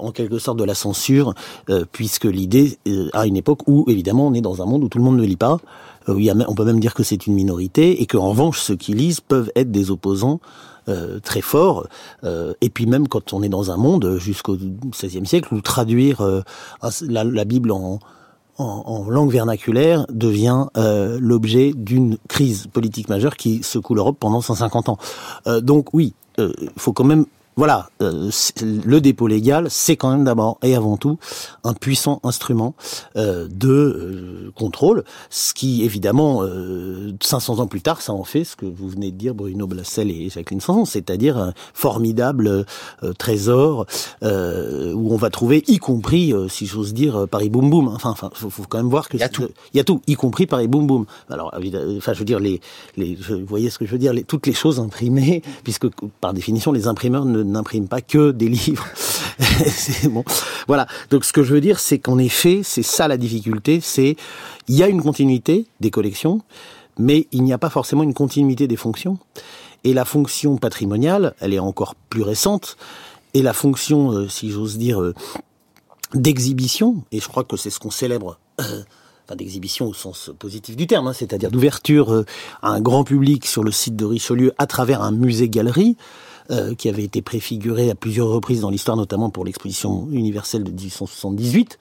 [0.00, 1.34] en quelque sorte de la censure,
[1.92, 2.78] puisque l'idée
[3.12, 5.24] à une époque où évidemment on est dans un monde où tout le monde ne
[5.24, 5.58] lit pas,
[6.08, 9.20] où on peut même dire que c'est une minorité, et qu'en revanche ceux qui lisent
[9.20, 10.40] peuvent être des opposants
[10.88, 11.86] euh, très fort.
[12.24, 16.20] Euh, et puis même quand on est dans un monde jusqu'au XVIe siècle où traduire
[16.20, 16.42] euh,
[17.02, 17.98] la, la, Bible en,
[18.58, 24.40] en, en, langue vernaculaire devient euh, l'objet d'une crise politique majeure qui secoue l'Europe pendant
[24.40, 24.98] 150 ans.
[25.46, 27.26] Euh, donc oui, il faut quand même
[27.58, 28.30] voilà, euh,
[28.62, 31.18] le dépôt légal, c'est quand même d'abord et avant tout
[31.64, 32.76] un puissant instrument
[33.16, 36.44] euh, de euh, contrôle, ce qui évidemment,
[37.20, 40.08] 500 ans plus tard, ça en fait ce que vous venez de dire Bruno Blassel
[40.08, 42.64] et Jacqueline Sanson, c'est-à-dire un formidable
[43.18, 43.86] trésor
[44.22, 47.88] où on va trouver, y compris, si j'ose dire, Paris Boom Boom.
[47.88, 49.84] Enfin, enfin, faut, faut quand même voir que il y a tout, il y a
[49.84, 51.06] tout, y compris Paris Boom Boom.
[51.28, 51.52] Alors,
[51.96, 52.60] enfin, je veux dire les,
[52.96, 55.88] les, vous voyez ce que je veux dire, les, toutes les choses imprimées, puisque
[56.20, 58.86] par définition, les imprimeurs ne n'imprime pas que des livres.
[60.10, 60.24] bon,
[60.66, 60.86] voilà.
[61.10, 64.16] Donc ce que je veux dire, c'est qu'en effet, c'est ça la difficulté, c'est
[64.68, 66.40] il y a une continuité des collections,
[66.98, 69.18] mais il n'y a pas forcément une continuité des fonctions.
[69.84, 72.76] Et la fonction patrimoniale, elle est encore plus récente,
[73.34, 75.14] et la fonction, euh, si j'ose dire, euh,
[76.14, 78.82] d'exhibition, et je crois que c'est ce qu'on célèbre, euh,
[79.24, 82.24] enfin d'exhibition au sens positif du terme, hein, c'est-à-dire d'ouverture
[82.62, 85.96] à un grand public sur le site de Richelieu à travers un musée-galerie,
[86.50, 90.70] euh, qui avait été préfiguré à plusieurs reprises dans l'histoire, notamment pour l'exposition universelle de
[90.70, 91.78] 1878,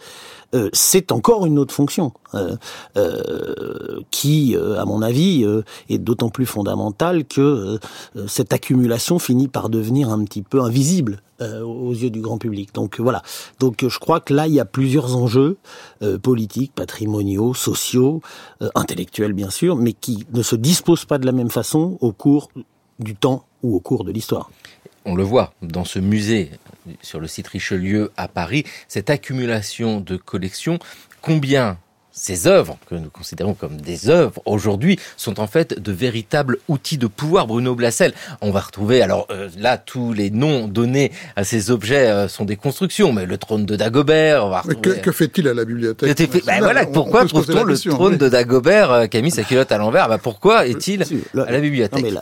[0.56, 2.58] euh, c'est encore une autre fonction euh,
[2.98, 5.46] euh qui, à mon avis,
[5.90, 7.80] est d'autant plus fondamentale que
[8.28, 12.74] cette accumulation finit par devenir un petit peu invisible aux yeux du grand public.
[12.74, 13.22] Donc voilà.
[13.60, 15.58] Donc je crois que là il y a plusieurs enjeux
[16.22, 18.22] politiques, patrimoniaux, sociaux,
[18.76, 22.50] intellectuels bien sûr, mais qui ne se disposent pas de la même façon au cours
[23.00, 24.50] du temps ou au cours de l'histoire.
[25.06, 26.52] On le voit dans ce musée
[27.02, 30.80] sur le site Richelieu à Paris, cette accumulation de collections,
[31.22, 31.78] combien
[32.18, 36.98] ces œuvres, que nous considérons comme des œuvres aujourd'hui, sont en fait de véritables outils
[36.98, 37.46] de pouvoir.
[37.48, 42.08] Bruno Blassel, on va retrouver, alors euh, là, tous les noms donnés à ces objets
[42.08, 45.00] euh, sont des constructions, mais le trône de Dagobert, on va retrouver...
[45.00, 49.18] Que, fait-il à la bibliothèque ben voilà, Pourquoi trouve-t-on le trône de Dagobert euh, qui
[49.18, 52.16] a mis sa culotte à l'envers bah Pourquoi est-il à la bibliothèque?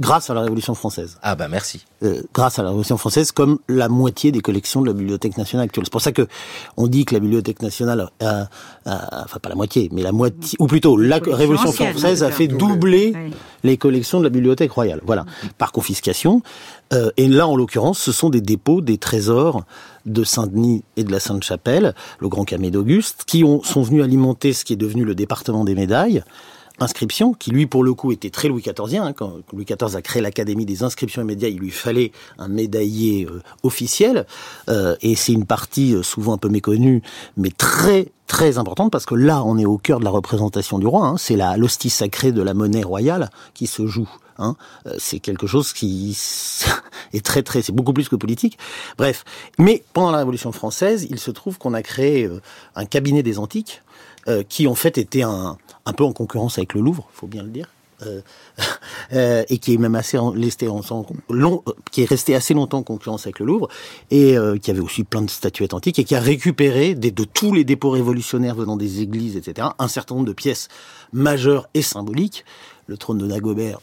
[0.00, 1.18] Grâce à la Révolution française.
[1.22, 1.84] Ah bah merci.
[2.32, 5.84] grâce à la Révolution française, comme la moitié des collections de la Bibliothèque nationale actuelle.
[5.84, 6.26] C'est pour ça que
[6.76, 8.48] on dit que la Bibliothèque nationale a,
[8.86, 13.12] a, pas la moitié, mais la moitié, ou plutôt la Révolution française a fait doubler
[13.64, 15.00] les collections de la Bibliothèque royale.
[15.04, 15.26] Voilà,
[15.58, 16.42] par confiscation.
[16.92, 19.64] Euh, et là, en l'occurrence, ce sont des dépôts, des trésors
[20.06, 24.52] de Saint-Denis et de la Sainte-Chapelle, le Grand Camé d'Auguste, qui ont, sont venus alimenter
[24.52, 26.22] ce qui est devenu le département des médailles
[26.82, 29.04] inscription, qui lui pour le coup était très Louis XIVien.
[29.04, 32.48] Hein, quand Louis XIV a créé l'Académie des inscriptions et médias, il lui fallait un
[32.48, 34.26] médaillé euh, officiel.
[34.68, 37.02] Euh, et c'est une partie euh, souvent un peu méconnue,
[37.36, 40.86] mais très très importante parce que là on est au cœur de la représentation du
[40.86, 41.06] roi.
[41.06, 44.08] Hein, c'est la l'hostie sacrée de la monnaie royale qui se joue.
[44.38, 44.56] Hein.
[44.98, 46.16] c'est quelque chose qui
[47.12, 48.58] est très très, c'est beaucoup plus que politique.
[48.96, 49.24] Bref,
[49.58, 52.28] mais pendant la Révolution française, il se trouve qu'on a créé
[52.74, 53.82] un cabinet des antiques
[54.48, 57.50] qui en fait était un, un peu en concurrence avec le Louvre, faut bien le
[57.50, 57.68] dire.
[58.04, 58.20] Euh,
[59.12, 60.66] euh, et qui est même assez resté
[61.30, 63.68] long, qui est resté assez longtemps en concurrence avec le Louvre
[64.10, 67.52] et qui avait aussi plein de statuettes antiques et qui a récupéré des, de tous
[67.52, 70.68] les dépôts révolutionnaires venant des églises, etc., un certain nombre de pièces
[71.12, 72.44] majeures et symboliques.
[72.88, 73.78] Le trône de Dagobert,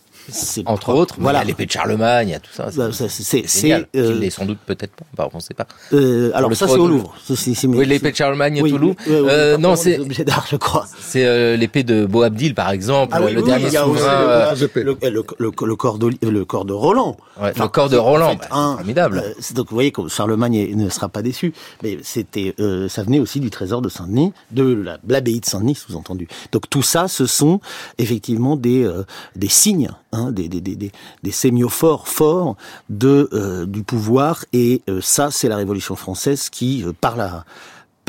[0.65, 1.43] entre autres, voilà.
[1.43, 2.69] l'épée de Charlemagne, il y a tout ça.
[2.75, 3.87] Bah, c'est génial.
[3.95, 4.15] Euh...
[4.17, 5.67] Il est sans doute peut-être pas, bah, on ne sait pas.
[5.93, 7.15] Euh, alors ça c'est au Louvre.
[7.29, 8.95] oui, l'épée de Charlemagne oui, Toulouse.
[9.07, 10.85] euh, non, c'est objet d'art, je crois.
[10.99, 14.53] C'est euh, l'épée de Boabdil, par exemple, ah, oui, le dernier souverain.
[14.75, 17.17] Le, corps de le corps de Roland.
[17.41, 19.23] Le corps de Roland, un, formidable.
[19.25, 23.19] Euh, donc vous voyez que Charlemagne ne sera pas déçu, mais c'était euh, ça venait
[23.19, 26.27] aussi du trésor de Saint-Denis, de l'abbaye de Saint-Denis, sous-entendu.
[26.51, 27.59] Donc tout ça, ce sont
[27.97, 28.89] effectivement des
[29.35, 32.55] des signes, hein, des, sémiophores forts
[33.03, 34.45] euh, du pouvoir.
[34.53, 37.45] Et euh, ça, c'est la Révolution française qui, euh, par la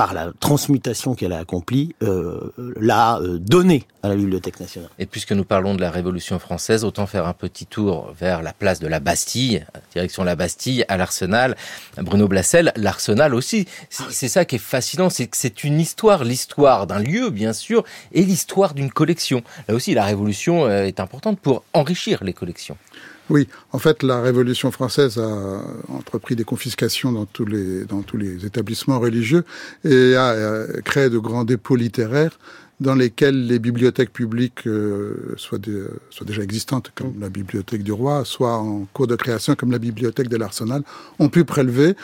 [0.00, 4.88] par la transmutation qu'elle a accomplie, l'a donné à la Bibliothèque nationale.
[4.98, 8.54] Et puisque nous parlons de la Révolution française, autant faire un petit tour vers la
[8.54, 11.54] place de la Bastille, direction la Bastille, à l'Arsenal.
[11.98, 16.86] Bruno Blassel, l'Arsenal aussi, c'est ça qui est fascinant, c'est que c'est une histoire, l'histoire
[16.86, 19.42] d'un lieu, bien sûr, et l'histoire d'une collection.
[19.68, 22.78] Là aussi, la Révolution est importante pour enrichir les collections.
[23.30, 29.44] Oui, en fait, la Révolution française a entrepris des confiscations dans tous les, établissements religieux
[29.84, 32.36] et a euh, créé de grands dépôts littéraires
[32.80, 38.56] dans lesquels les bibliothèques publiques euh, soient, déjà existantes, comme la bibliothèque du roi, soit
[38.56, 40.82] en cours de création, comme la bibliothèque de l'Arsenal,
[41.18, 41.94] ont pu prélever,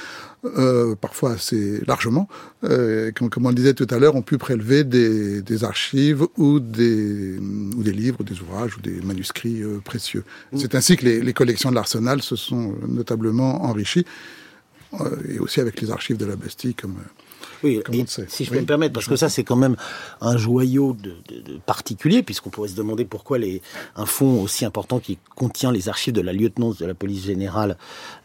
[0.58, 2.28] euh, parfois assez largement,
[2.64, 6.26] euh, comme, comme, on le disait tout à l'heure, ont pu prélever des, des, archives
[6.36, 10.24] ou des, ou des livres, des ouvrages ou des manuscrits euh, précieux.
[10.52, 10.58] Mm.
[10.58, 14.06] C'est ainsi que les, les collections de l'Arsenal se sont notablement enrichies,
[15.28, 16.94] et aussi avec les archives de la Bastille, comme
[17.62, 17.82] oui,
[18.28, 19.76] si je peux me permettre, parce que ça c'est quand même
[20.20, 23.62] un joyau de, de, particulier, puisqu'on pourrait se demander pourquoi les,
[23.96, 27.76] un fonds aussi important qui contient les archives de la lieutenance de la police générale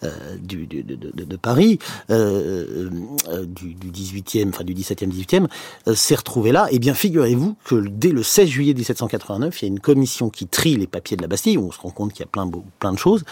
[0.03, 2.89] euh, du, de, de, Paris, euh,
[3.29, 5.47] euh, du, du 18e, enfin du 17e, 18e,
[5.87, 6.67] euh, s'est retrouvé là.
[6.71, 10.47] Eh bien, figurez-vous que dès le 16 juillet 1789, il y a une commission qui
[10.47, 12.49] trie les papiers de la Bastille, où on se rend compte qu'il y a plein,
[12.79, 13.23] plein de choses,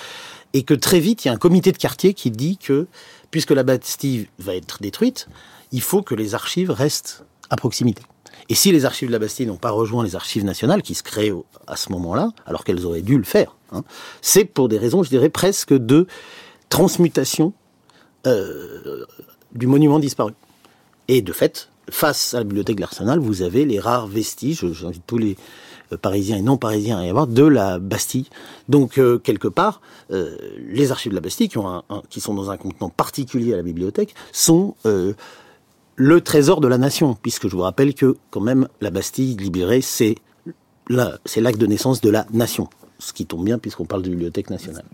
[0.53, 2.87] et que très vite, il y a un comité de quartier qui dit que,
[3.31, 5.27] puisque la Bastille va être détruite,
[5.71, 8.01] il faut que les archives restent à proximité.
[8.49, 11.03] Et si les archives de la Bastille n'ont pas rejoint les archives nationales, qui se
[11.03, 11.33] créent
[11.67, 13.83] à ce moment-là, alors qu'elles auraient dû le faire, hein,
[14.21, 16.07] c'est pour des raisons, je dirais, presque de
[16.69, 17.53] transmutation
[18.25, 19.05] euh,
[19.53, 20.33] du monument disparu.
[21.07, 25.03] Et de fait, face à la bibliothèque de l'Arsenal, vous avez les rares vestiges, j'invite
[25.05, 25.37] tous les,
[26.01, 28.27] parisiens et non parisiens à y avoir, de la Bastille.
[28.67, 31.49] Donc, quelque part, les archives de la Bastille,
[32.09, 34.75] qui sont dans un contenant particulier à la bibliothèque, sont
[35.99, 39.81] le trésor de la nation, puisque je vous rappelle que quand même la Bastille libérée,
[39.81, 40.15] c'est
[40.87, 44.85] l'acte de naissance de la nation ce qui tombe bien puisqu'on parle de bibliothèque nationale.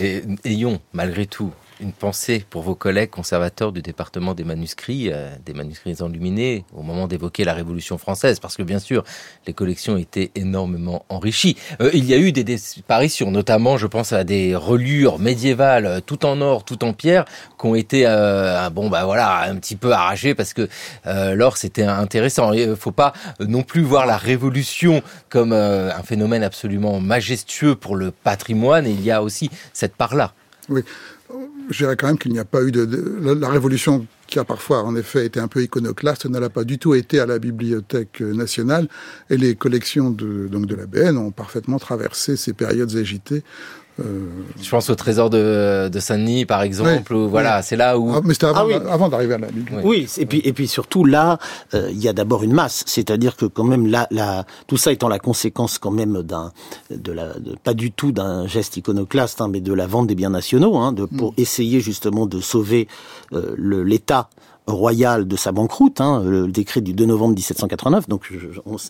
[0.00, 1.50] Et ayons malgré tout
[1.80, 6.82] une pensée pour vos collègues conservateurs du département des manuscrits, euh, des manuscrits enluminés, au
[6.82, 9.04] moment d'évoquer la Révolution française, parce que bien sûr,
[9.46, 11.56] les collections étaient énormément enrichies.
[11.80, 16.00] Euh, il y a eu des disparitions, notamment, je pense à des reliures médiévales, euh,
[16.00, 17.24] tout en or, tout en pierre,
[17.58, 18.04] qui ont été,
[18.72, 20.68] bon, bah voilà, un petit peu arrachées parce que
[21.04, 22.52] l'or c'était intéressant.
[22.52, 28.10] Il faut pas non plus voir la Révolution comme un phénomène absolument majestueux pour le
[28.10, 28.86] patrimoine.
[28.86, 30.32] Et il y a aussi cette part-là.
[30.68, 30.82] Oui,
[31.70, 32.86] je dirais quand même qu'il n'y a pas eu de,
[33.34, 36.94] la, révolution qui a parfois en effet été un peu iconoclaste n'a pas du tout
[36.94, 38.88] été à la Bibliothèque nationale.
[39.30, 43.42] Et les collections de, donc de la BN ont parfaitement traversé ces périodes agitées
[44.00, 44.26] euh,
[44.60, 47.14] Je pense au trésor de, de Saint-Denis, par exemple.
[47.14, 48.12] voilà, c'est là où.
[48.14, 49.86] Ah, mais c'était avant, ah avant d'arriver à la bibliothèque.
[49.86, 51.38] Oui, et puis et puis surtout là,
[51.74, 54.92] euh, il y a d'abord une masse, c'est-à-dire que quand même là, là, tout ça
[54.92, 56.52] étant la conséquence quand même d'un,
[56.90, 60.14] de la, de, pas du tout d'un geste iconoclaste, hein, mais de la vente des
[60.14, 61.34] biens nationaux, hein, de pour mm.
[61.38, 62.88] essayer justement de sauver
[63.32, 64.28] euh, l'État
[64.66, 68.08] royal de sa banqueroute, hein, le décret du 2 novembre 1789.
[68.08, 68.30] Donc,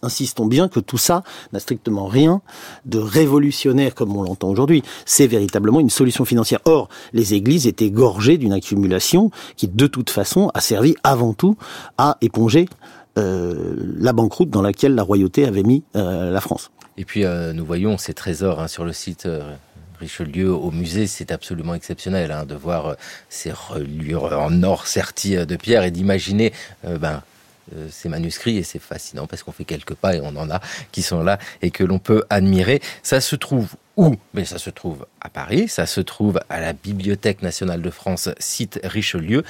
[0.02, 2.42] insistons bien que tout ça n'a strictement rien
[2.84, 4.82] de révolutionnaire comme on l'entend aujourd'hui.
[5.04, 6.60] C'est véritablement une solution financière.
[6.64, 11.56] Or, les églises étaient gorgées d'une accumulation qui, de toute façon, a servi avant tout
[11.98, 12.68] à éponger
[13.16, 16.70] euh, la banqueroute dans laquelle la royauté avait mis euh, la France.
[16.96, 19.28] Et puis, euh, nous voyons ces trésors hein, sur le site
[19.98, 22.94] Richelieu au musée, c'est absolument exceptionnel hein, de voir euh,
[23.28, 26.52] ces reliures en or serties euh, de pierre et d'imaginer
[26.84, 27.22] euh, ben,
[27.90, 30.60] ces manuscrits et c'est fascinant parce qu'on fait quelques pas et on en a
[30.92, 32.82] qui sont là et que l'on peut admirer.
[33.02, 34.16] Ça se trouve où?
[34.34, 38.28] Mais ça se trouve à Paris, ça se trouve à la Bibliothèque nationale de France,
[38.38, 39.44] site Richelieu.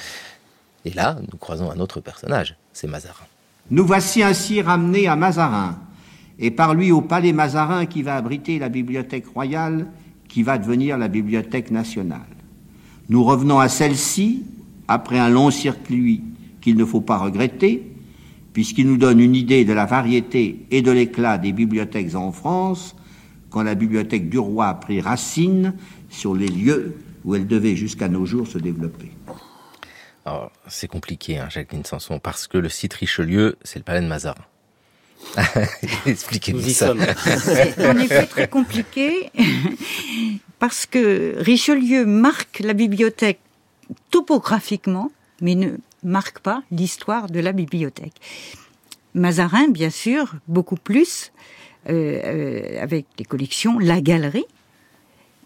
[0.85, 3.25] Et là, nous croisons un autre personnage, c'est Mazarin.
[3.69, 5.77] Nous voici ainsi ramenés à Mazarin
[6.39, 9.87] et par lui au palais Mazarin qui va abriter la Bibliothèque royale
[10.35, 12.27] qui va devenir la Bibliothèque nationale.
[13.07, 14.43] Nous revenons à celle-ci
[14.85, 16.23] après un long circuit
[16.59, 17.89] qu'il ne faut pas regretter,
[18.51, 22.97] puisqu'il nous donne une idée de la variété et de l'éclat des bibliothèques en France,
[23.49, 25.73] quand la bibliothèque du roi a pris racine
[26.09, 29.11] sur les lieux où elle devait jusqu'à nos jours se développer.
[30.67, 34.43] c'est compliqué, hein, Jacqueline Sanson, parce que le site Richelieu, c'est le palais de Mazarin.
[36.05, 36.93] Expliquez-nous ça.
[37.39, 39.31] C'est en effet très compliqué
[40.59, 43.39] parce que Richelieu marque la bibliothèque
[44.11, 45.11] topographiquement,
[45.41, 45.71] mais ne
[46.03, 48.15] marque pas l'histoire de la bibliothèque.
[49.13, 51.31] Mazarin, bien sûr, beaucoup plus,
[51.89, 54.45] euh, euh, avec les collections, la galerie.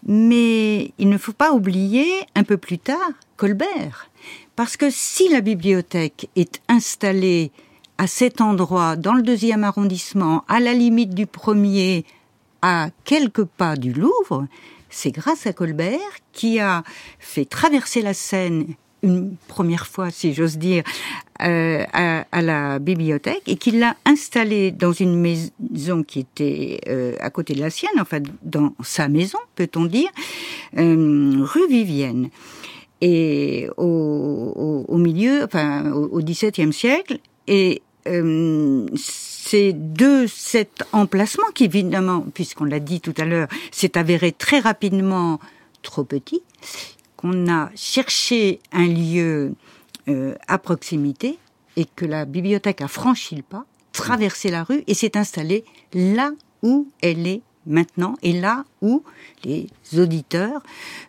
[0.06, 4.10] Mais il ne faut pas oublier, un peu plus tard, Colbert.
[4.56, 7.52] Parce que si la bibliothèque est installée
[8.00, 12.06] à cet endroit, dans le deuxième arrondissement, à la limite du premier,
[12.62, 14.46] à quelques pas du Louvre,
[14.88, 16.00] c'est grâce à Colbert
[16.32, 16.82] qui a
[17.18, 18.68] fait traverser la Seine
[19.02, 20.82] une première fois, si j'ose dire,
[21.42, 27.28] euh, à, la bibliothèque et qui l'a installée dans une maison qui était euh, à
[27.28, 30.08] côté de la sienne, enfin dans sa maison, peut-on dire,
[30.78, 32.30] euh, rue Vivienne.
[33.02, 41.64] Et au, au, milieu, enfin au XVIIe siècle, et euh, c'est de cet emplacement qui,
[41.64, 45.40] évidemment, puisqu'on l'a dit tout à l'heure, s'est avéré très rapidement
[45.82, 46.42] trop petit,
[47.16, 49.54] qu'on a cherché un lieu
[50.08, 51.38] euh, à proximité
[51.76, 56.30] et que la bibliothèque a franchi le pas, traversé la rue et s'est installée là
[56.62, 58.16] où elle est maintenant.
[58.22, 59.02] Et là où
[59.44, 60.62] les auditeurs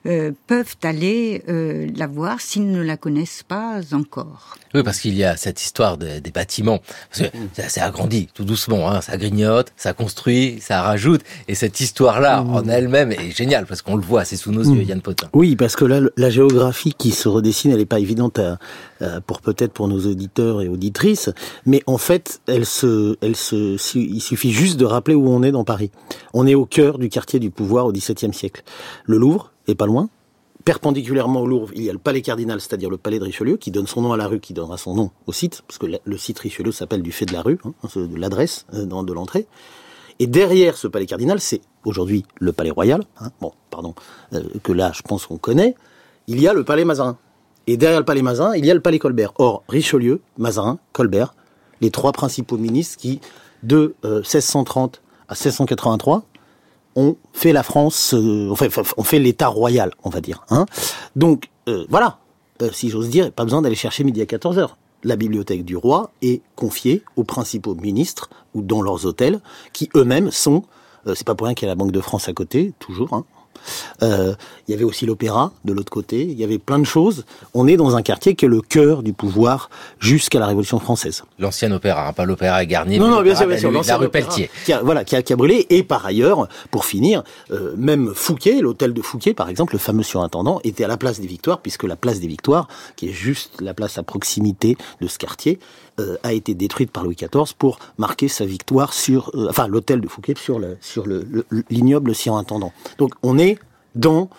[0.05, 4.55] euh, peuvent aller euh, la voir s'ils ne la connaissent pas encore.
[4.73, 6.79] Oui, parce qu'il y a cette histoire des bâtiments.
[7.09, 11.21] Parce que ça s'est agrandi tout doucement, hein, ça grignote, ça construit, ça rajoute.
[11.49, 12.55] Et cette histoire-là, mmh.
[12.55, 14.89] en elle-même, est géniale, parce qu'on le voit, c'est sous nos yeux, mmh.
[14.89, 15.29] Yann Potin.
[15.33, 18.39] Oui, parce que là, la géographie qui se redessine, elle n'est pas évidente
[19.25, 21.29] pour peut-être pour nos auditeurs et auditrices,
[21.65, 25.51] mais en fait, elle se, elle se, il suffit juste de rappeler où on est
[25.51, 25.91] dans Paris.
[26.33, 28.63] On est au cœur du quartier du pouvoir au XVIIe siècle.
[29.05, 30.09] Le Louvre est pas loin.
[30.65, 33.69] Perpendiculairement au Louvre, il y a le palais cardinal, c'est-à-dire le palais de Richelieu, qui
[33.69, 36.17] donne son nom à la rue, qui donnera son nom au site, parce que le
[36.17, 39.47] site Richelieu s'appelle du fait de la rue, hein, de l'adresse euh, de l'entrée.
[40.19, 43.31] Et derrière ce palais cardinal, c'est aujourd'hui le palais royal, hein,
[43.69, 43.95] pardon,
[44.33, 45.75] euh, que là, je pense qu'on connaît.
[46.27, 47.17] Il y a le palais Mazarin.
[47.67, 49.33] Et derrière le palais Mazarin, il y a le palais Colbert.
[49.37, 51.35] Or, Richelieu, Mazarin, Colbert,
[51.79, 53.19] les trois principaux ministres qui,
[53.63, 56.23] de 1630 euh, à 1683,
[56.95, 58.49] on fait la France, euh,
[58.97, 60.43] on fait, l'État royal, on va dire.
[60.49, 60.65] Hein
[61.15, 62.19] Donc euh, voilà,
[62.61, 64.77] euh, si j'ose dire, pas besoin d'aller chercher midi à 14 heures.
[65.03, 69.39] La bibliothèque du roi est confiée aux principaux ministres ou dans leurs hôtels,
[69.73, 70.63] qui eux-mêmes sont,
[71.15, 73.25] c'est pas pour rien qu'il y a la Banque de France à côté, toujours, hein,
[74.01, 74.33] euh,
[74.67, 76.23] il y avait aussi l'opéra de l'autre côté.
[76.23, 77.25] Il y avait plein de choses.
[77.53, 81.23] On est dans un quartier qui est le cœur du pouvoir jusqu'à la Révolution française.
[81.39, 82.99] L'ancien opéra, hein, pas l'opéra Garnier.
[82.99, 83.71] Non, non, bien sûr, bien sûr.
[83.71, 84.49] La rue Pelletier.
[84.65, 85.65] Qui a, voilà, qui a, qui a, brûlé.
[85.69, 90.03] Et par ailleurs, pour finir, euh, même Fouquet, l'hôtel de Fouquet, par exemple, le fameux
[90.03, 93.61] surintendant, était à la place des Victoires, puisque la place des Victoires, qui est juste
[93.61, 95.59] la place à proximité de ce quartier,
[95.99, 100.07] euh, a été détruite par Louis XIV pour marquer sa victoire sur, enfin, l'hôtel de
[100.07, 102.71] Fouquet sur le sur le l'ignoble surintendant.
[102.97, 103.50] Donc, on est
[103.95, 104.29] dans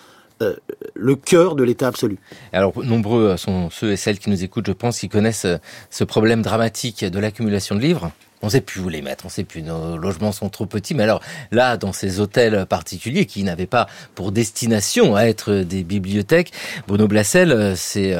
[0.43, 0.57] euh,
[0.95, 2.19] le cœur de l'État absolu.
[2.53, 5.59] Alors, nombreux sont ceux et celles qui nous écoutent, je pense, qui connaissent euh,
[5.91, 8.11] ce problème dramatique de l'accumulation de livres.
[8.43, 10.67] On ne sait plus où les mettre, on ne sait plus, nos logements sont trop
[10.67, 10.95] petits.
[10.95, 11.21] Mais alors
[11.53, 13.87] là, dans ces hôtels particuliers qui n'avaient pas
[14.17, 16.53] pour destination à être des bibliothèques,
[16.89, 18.17] Bruno Blassel, euh, c'est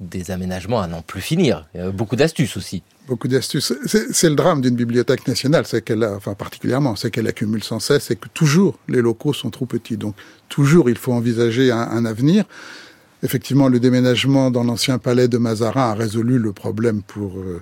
[0.00, 1.66] des aménagements à n'en plus finir.
[1.92, 3.72] Beaucoup d'astuces aussi beaucoup d'astuces.
[4.10, 8.10] C'est le drame d'une bibliothèque nationale, c'est qu'elle, enfin particulièrement, c'est qu'elle accumule sans cesse
[8.10, 9.96] et que toujours les locaux sont trop petits.
[9.96, 10.14] Donc
[10.48, 12.44] toujours il faut envisager un avenir.
[13.26, 17.60] Effectivement, le déménagement dans l'ancien palais de Mazarin a résolu le problème pour euh,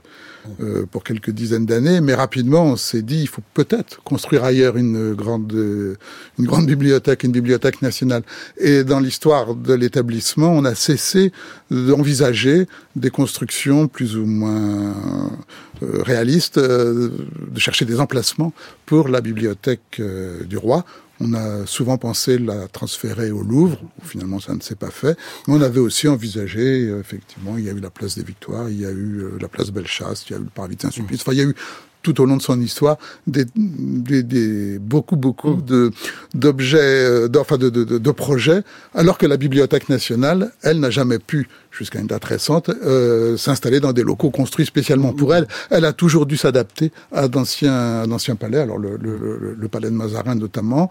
[0.61, 4.77] euh, pour quelques dizaines d'années, mais rapidement on s'est dit il faut peut-être construire ailleurs
[4.77, 5.55] une grande
[6.39, 8.25] une grande bibliothèque, une bibliothèque nationale.
[8.59, 11.33] Et dans l'histoire de l'établissement, on a cessé
[11.71, 14.95] d'envisager des constructions plus ou moins
[15.83, 17.11] euh, réalistes, de
[17.57, 18.53] chercher des emplacements
[18.85, 20.03] pour la bibliothèque
[20.45, 20.85] du roi
[21.21, 25.17] on a souvent pensé la transférer au Louvre, finalement ça ne s'est pas fait.
[25.47, 28.69] Mais on avait aussi envisagé, euh, effectivement, il y a eu la place des Victoires,
[28.69, 31.21] il y a eu euh, la place Bellechasse, il y a eu le parvis Saint-Sulpice.
[31.23, 31.55] Enfin, il y a eu
[32.05, 35.63] tout au long de son histoire des, des, des beaucoup beaucoup mm.
[35.63, 35.91] de
[36.35, 38.63] d'objets, euh, enfin de, de, de, projets,
[38.95, 43.81] alors que la Bibliothèque nationale, elle n'a jamais pu jusqu'à une date récente euh, s'installer
[43.81, 45.49] dans des locaux construits spécialement pour elle.
[45.71, 49.97] Elle a toujours dû s'adapter à d'anciens d'anciens palais, alors le, le, le, palais de
[49.97, 50.91] Mazarin notamment.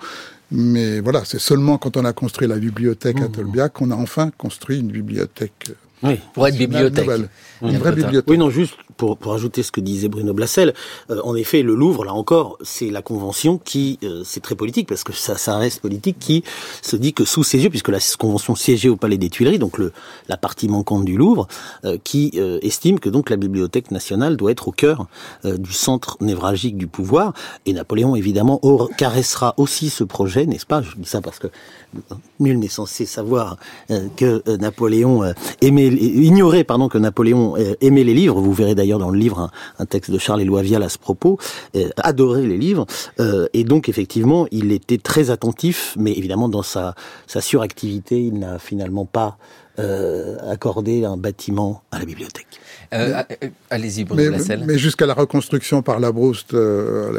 [0.51, 3.31] Mais voilà, c'est seulement quand on a construit la bibliothèque à mm.
[3.31, 5.71] Tolbiac qu'on a enfin construit une bibliothèque
[6.03, 7.09] oui, pour être bibliothèque.
[7.61, 8.29] Une vraie bibliothèque.
[8.29, 10.73] Oui, non, juste pour, pour ajouter ce que disait Bruno Blassel,
[11.09, 14.87] euh, en effet, le Louvre, là encore, c'est la convention qui, euh, c'est très politique,
[14.87, 16.43] parce que ça, ça reste politique, qui
[16.81, 19.77] se dit que sous ses yeux, puisque la convention siégeait au Palais des Tuileries, donc
[19.77, 19.93] le,
[20.27, 21.47] la partie manquante du Louvre,
[21.85, 22.31] euh, qui
[22.61, 25.07] estime que donc la Bibliothèque nationale doit être au cœur
[25.43, 27.33] du centre névralgique du pouvoir,
[27.65, 28.59] et Napoléon, évidemment,
[28.97, 30.81] caressera aussi ce projet, n'est-ce pas?
[30.81, 31.47] Je dis ça parce que
[32.39, 33.57] nul n'est censé savoir
[34.15, 38.39] que Napoléon aimait ignorer pardon que Napoléon euh, aimait les livres.
[38.39, 41.37] Vous verrez d'ailleurs dans le livre un, texte de Charles Éloi Vial à ce propos.
[41.75, 42.85] Euh, adorait les livres
[43.19, 46.95] euh, et donc effectivement il était très attentif, mais évidemment dans sa,
[47.27, 49.37] suractivité, il n'a finalement pas
[49.79, 52.59] euh, accordé un bâtiment à la bibliothèque.
[52.93, 57.09] Euh, euh Allez-y, Bruno Mais, mais jusqu'à la reconstruction par la Brouste, euh,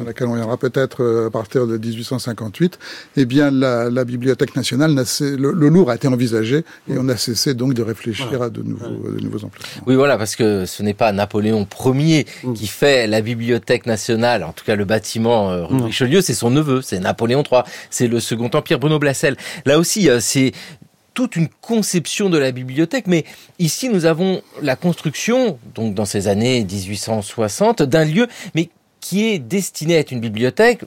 [0.00, 2.78] à laquelle on viendra peut-être à partir de 1858,
[3.16, 7.16] eh bien, la, la Bibliothèque nationale, le, le, Louvre a été envisagé et on a
[7.16, 9.82] cessé donc de réfléchir à de nouveaux, de nouveaux emplacements.
[9.86, 12.54] Oui, voilà, parce que ce n'est pas Napoléon Ier mm.
[12.54, 16.80] qui fait la Bibliothèque nationale, en tout cas le bâtiment rue Richelieu, c'est son neveu,
[16.80, 19.36] c'est Napoléon III, c'est le Second Empire, Bruno Blassel.
[19.66, 20.52] Là aussi, c'est
[21.18, 23.24] toute une conception de la bibliothèque, mais
[23.58, 28.68] ici nous avons la construction, donc dans ces années 1860, d'un lieu, mais
[29.00, 30.82] qui est destiné à être une bibliothèque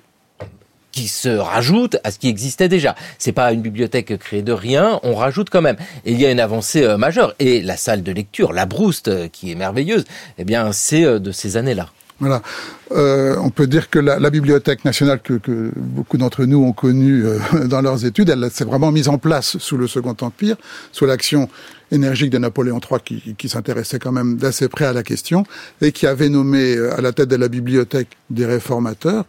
[0.94, 2.96] qui se rajoute à ce qui existait déjà.
[3.18, 5.76] C'est pas une bibliothèque créée de rien, on rajoute quand même.
[6.06, 7.36] Et il y a une avancée euh, majeure.
[7.40, 10.06] Et la salle de lecture, la Brouste, euh, qui est merveilleuse,
[10.38, 11.90] eh bien, c'est euh, de ces années-là.
[12.22, 12.43] Voilà.
[12.91, 16.72] Euh, on peut dire que la, la Bibliothèque nationale que, que beaucoup d'entre nous ont
[16.72, 20.55] connue euh, dans leurs études, elle s'est vraiment mise en place sous le Second Empire,
[20.91, 21.49] sous l'action
[21.91, 25.45] énergique de Napoléon III qui, qui s'intéressait quand même d'assez près à la question
[25.82, 29.26] et qui avait nommé euh, à la tête de la bibliothèque des réformateurs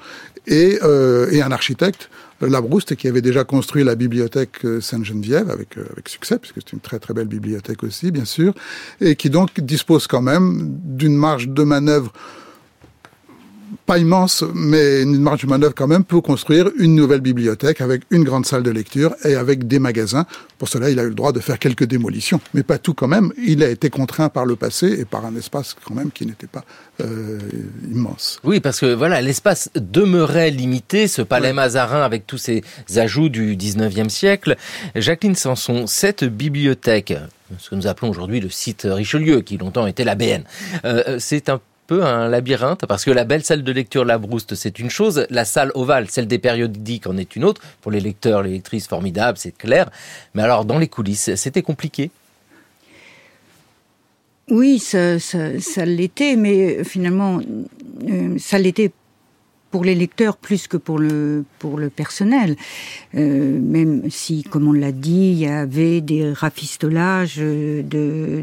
[0.46, 2.10] et, euh, et un architecte,
[2.42, 6.98] Labrouste, qui avait déjà construit la bibliothèque Sainte-Geneviève avec, avec succès, puisque c'est une très
[6.98, 8.52] très belle bibliothèque aussi, bien sûr,
[9.00, 12.12] et qui donc dispose quand même d'une marge de manœuvre
[13.86, 18.02] pas immense, mais une marge de manœuvre quand même pour construire une nouvelle bibliothèque avec
[18.10, 20.26] une grande salle de lecture et avec des magasins.
[20.58, 23.08] Pour cela, il a eu le droit de faire quelques démolitions, mais pas tout quand
[23.08, 23.32] même.
[23.38, 26.46] Il a été contraint par le passé et par un espace quand même qui n'était
[26.46, 26.64] pas
[27.00, 27.38] euh,
[27.90, 28.38] immense.
[28.44, 32.62] Oui, parce que voilà, l'espace demeurait limité, ce palais Mazarin avec tous ses
[32.96, 34.56] ajouts du 19e siècle.
[34.94, 37.14] Jacqueline Sanson, cette bibliothèque,
[37.58, 40.44] ce que nous appelons aujourd'hui le site Richelieu, qui longtemps était la BN,
[40.84, 44.54] euh, c'est un peu un labyrinthe Parce que la belle salle de lecture La Brouste,
[44.54, 47.60] c'est une chose, la salle ovale, celle des périodiques, en est une autre.
[47.80, 49.90] Pour les lecteurs, les lectrices, formidable, c'est clair.
[50.34, 52.10] Mais alors, dans les coulisses, c'était compliqué
[54.50, 57.40] oui, ça, ça, l'était, mais finalement,
[58.08, 58.90] euh, ça l'était
[59.72, 62.56] pour les lecteurs plus que pour le pour le personnel.
[63.16, 67.82] Euh, même si, comme on l'a dit, il y avait des rafistolages de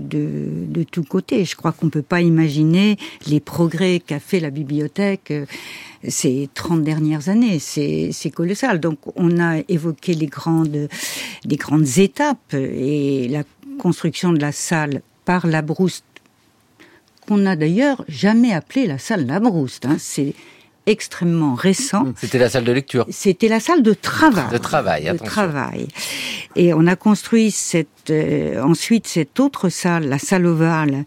[0.01, 1.45] de, de tous côtés.
[1.45, 5.45] Je crois qu'on peut pas imaginer les progrès qu'a fait la bibliothèque euh,
[6.07, 7.59] ces 30 dernières années.
[7.59, 8.79] C'est colossal.
[8.79, 10.89] Donc, on a évoqué les grandes
[11.45, 13.43] les grandes étapes et la
[13.77, 16.03] construction de la salle par la Brouste
[17.29, 19.85] qu'on n'a d'ailleurs jamais appelé la salle Labrouste.
[19.85, 19.97] Hein.
[19.99, 20.33] C'est
[20.89, 22.05] extrêmement récent.
[22.17, 23.05] C'était la salle de lecture.
[23.09, 24.51] C'était la salle de travail.
[24.51, 25.87] De travail, de travail.
[26.55, 31.05] Et on a construit cette, euh, ensuite cette autre salle, la salle ovale,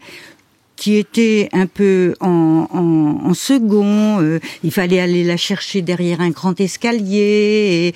[0.77, 4.21] qui était un peu en, en, second.
[4.21, 7.93] Euh, il fallait aller la chercher derrière un grand escalier.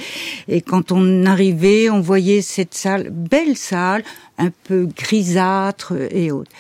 [0.48, 4.04] Et, et, quand on arrivait, on voyait cette salle, belle salle,
[4.38, 6.52] un peu grisâtre et autres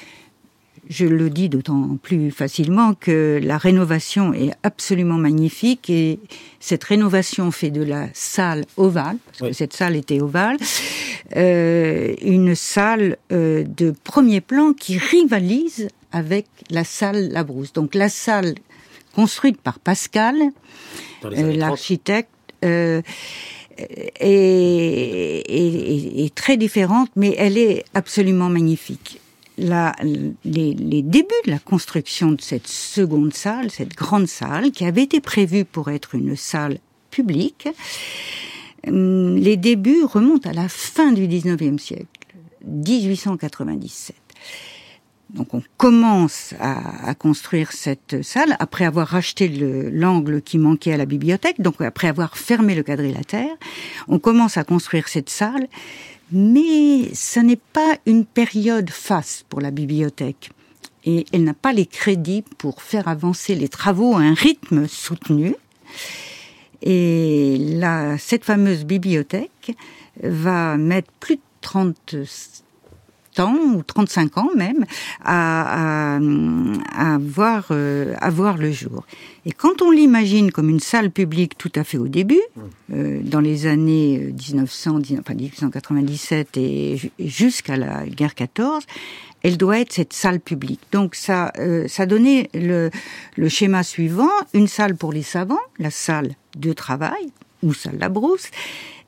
[0.89, 6.19] je le dis d'autant plus facilement que la rénovation est absolument magnifique et
[6.59, 10.57] cette rénovation fait de la salle ovale, parce que cette salle était ovale,
[11.35, 17.73] euh, une salle euh, de premier plan qui rivalise avec la salle Labrousse.
[17.73, 18.55] Donc la salle
[19.13, 20.35] construite par Pascal,
[21.25, 22.29] euh, l'architecte,
[22.63, 23.03] est,
[25.49, 29.21] est, très différente, mais elle est absolument magnifique
[29.57, 35.19] les, débuts de la construction de cette seconde salle, cette grande salle, qui avait été
[35.19, 36.79] prévue pour être une salle
[37.09, 37.67] publique,
[38.87, 42.05] hum, les débuts remontent à la fin du 19e siècle,
[42.65, 44.15] 1897.
[45.29, 51.05] Donc on commence à, construire cette salle après avoir racheté l'angle qui manquait à la
[51.05, 53.53] bibliothèque, donc après avoir fermé le quadrilatère,
[54.07, 55.67] on commence à construire cette salle
[56.31, 60.51] mais ce n'est pas une période faste pour la bibliothèque.
[61.05, 65.55] Et elle n'a pas les crédits pour faire avancer les travaux à un rythme soutenu.
[66.81, 69.75] Et là, cette fameuse bibliothèque
[70.21, 72.15] va mettre plus de 30
[73.39, 74.85] ans ou 35 ans même
[75.23, 76.19] à, à,
[76.95, 79.05] à voir euh, à voir le jour.
[79.45, 82.41] Et quand on l'imagine comme une salle publique tout à fait au début,
[82.93, 88.83] euh, dans les années 1900, enfin 1897 et jusqu'à la guerre 14,
[89.43, 90.81] elle doit être cette salle publique.
[90.91, 92.89] Donc ça, euh, ça donnait le,
[93.35, 97.31] le schéma suivant une salle pour les savants, la salle de travail
[97.63, 98.49] ou salle la brousse,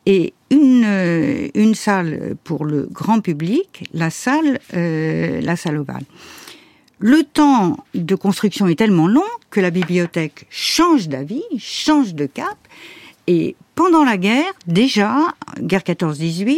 [0.05, 6.03] et une, euh, une salle pour le grand public, la salle, euh, la salle ovale.
[6.99, 12.57] Le temps de construction est tellement long que la bibliothèque change d'avis, change de cap,
[13.27, 16.57] et pendant la guerre, déjà, guerre 14-18,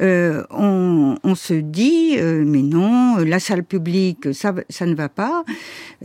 [0.00, 5.08] euh, on, on, se dit euh, mais non, la salle publique, ça, ça ne va
[5.08, 5.44] pas.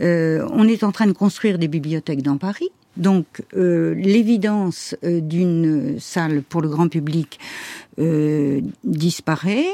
[0.00, 2.70] Euh, on est en train de construire des bibliothèques dans Paris.
[2.96, 7.38] Donc euh, l'évidence euh, d'une salle pour le grand public
[7.98, 9.66] euh, disparaît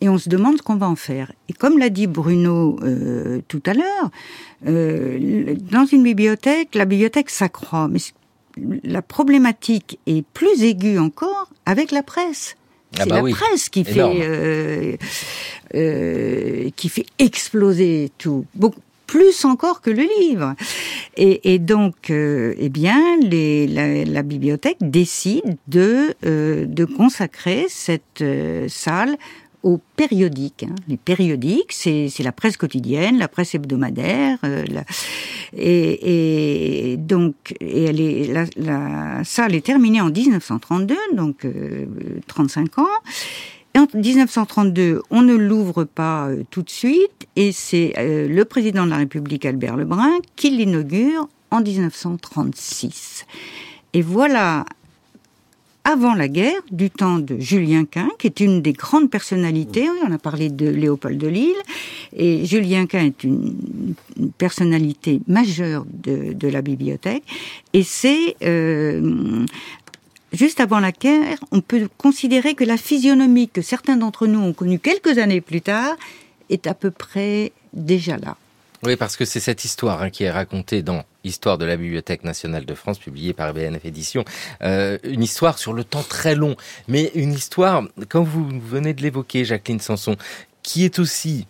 [0.00, 1.32] et on se demande ce qu'on va en faire.
[1.48, 2.78] Et comme l'a dit Bruno
[3.48, 4.10] tout à l'heure,
[4.62, 8.00] dans une bibliothèque, la bibliothèque s'accroît, mais
[8.82, 12.56] la problématique est plus aiguë encore avec la presse.
[12.94, 14.96] Ah C'est bah la presse qui fait
[15.74, 18.44] euh, qui fait exploser tout.
[18.54, 18.80] Beaucoup
[19.10, 20.54] plus encore que le livre.
[21.16, 27.66] Et, et donc, euh, eh bien, les, la, la, bibliothèque décide de, euh, de consacrer
[27.68, 29.16] cette euh, salle
[29.64, 30.62] aux périodiques.
[30.62, 30.76] Hein.
[30.86, 34.84] Les périodiques, c'est la presse quotidienne, la presse hebdomadaire, euh, la,
[35.56, 41.44] et, et, donc et elle est, la, la, salle est terminée en 1932, donc
[42.28, 42.86] 35 ans.
[43.76, 48.84] En 1932, on ne l'ouvre pas euh, tout de suite et c'est euh, le président
[48.84, 53.26] de la République, Albert Lebrun, qui l'inaugure en 1936.
[53.92, 54.64] Et voilà,
[55.84, 60.12] avant la guerre, du temps de Julien Quint, qui est une des grandes personnalités, on
[60.12, 61.56] a parlé de Léopold de Lille,
[62.14, 63.54] et Julien Quint est une,
[64.36, 67.22] personnalité majeure de, la bibliothèque,
[67.72, 69.46] et c'est euh,
[70.32, 74.52] juste avant la guerre, on peut considérer que la physionomie que certains d'entre nous ont
[74.52, 75.96] connue quelques années plus tard
[76.48, 78.36] est à peu près déjà là.
[78.82, 82.24] Oui, parce que c'est cette histoire hein, qui est racontée dans Histoire de la Bibliothèque
[82.24, 84.24] nationale de France, publiée par BNF Éditions.
[84.62, 86.56] Euh, une histoire sur le temps très long,
[86.88, 90.16] mais une histoire, comme vous venez de l'évoquer, Jacqueline Sanson,
[90.62, 91.46] qui est aussi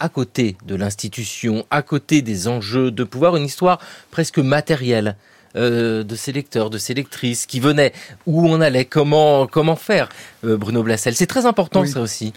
[0.00, 3.78] à côté de l'institution, à côté des enjeux, de pouvoir une histoire
[4.10, 5.16] presque matérielle
[5.56, 7.92] euh, de ces lecteurs, de ces lectrices qui venaient,
[8.26, 10.08] où on allait, comment comment faire,
[10.44, 11.14] euh, Bruno Blassel?
[11.14, 12.32] C'est très important ça aussi.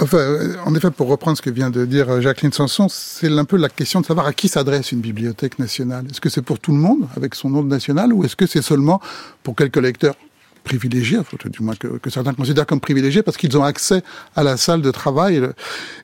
[0.00, 3.44] Enfin, euh, en effet, pour reprendre ce que vient de dire Jacqueline Sanson, c'est un
[3.44, 6.06] peu la question de savoir à qui s'adresse une bibliothèque nationale.
[6.10, 8.62] Est-ce que c'est pour tout le monde, avec son nom national, ou est-ce que c'est
[8.62, 9.02] seulement
[9.42, 10.14] pour quelques lecteurs
[10.64, 14.02] privilégiés, du moins que, que, certains considèrent comme privilégiés, parce qu'ils ont accès
[14.34, 15.42] à la salle de travail?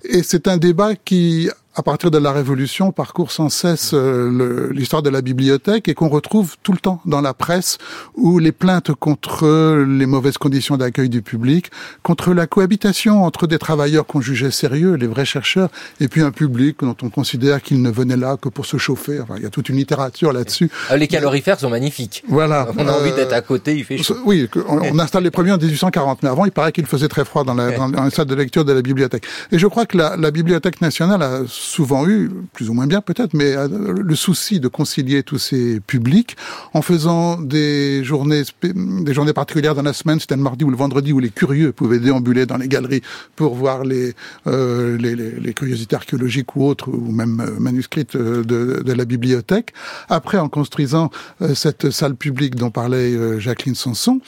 [0.05, 5.03] Et c'est un débat qui à partir de la Révolution, parcourt sans cesse euh, l'histoire
[5.03, 7.79] de la bibliothèque et qu'on retrouve tout le temps dans la presse
[8.16, 9.47] où les plaintes contre
[9.87, 11.71] les mauvaises conditions d'accueil du public,
[12.03, 15.69] contre la cohabitation entre des travailleurs qu'on jugeait sérieux, les vrais chercheurs,
[16.01, 19.21] et puis un public dont on considère qu'il ne venait là que pour se chauffer.
[19.21, 20.71] Enfin, il y a toute une littérature là-dessus.
[20.91, 22.25] Ah, les calorifères sont magnifiques.
[22.29, 22.69] Voilà.
[22.77, 24.16] On a envie d'être à côté, il fait chaud.
[24.25, 27.45] Oui, on, installe les premiers en 1840, mais avant, il paraît qu'il faisait très froid
[27.45, 29.25] dans la, dans la salle de lecture de la bibliothèque.
[29.53, 33.01] Et je crois que la, la Bibliothèque nationale a souvent eu, plus ou moins bien
[33.01, 36.37] peut-être, mais euh, le souci de concilier tous ces publics
[36.73, 40.77] en faisant des journées, des journées particulières dans la semaine, c'était le mardi ou le
[40.77, 43.03] vendredi où les curieux pouvaient déambuler dans les galeries
[43.37, 44.15] pour voir les,
[44.47, 49.73] euh, les, les, curiosités archéologiques ou autres, ou même euh, manuscrites de, de, la bibliothèque.
[50.09, 51.11] Après, en construisant
[51.55, 54.21] cette salle publique dont parlait Jacqueline Sanson,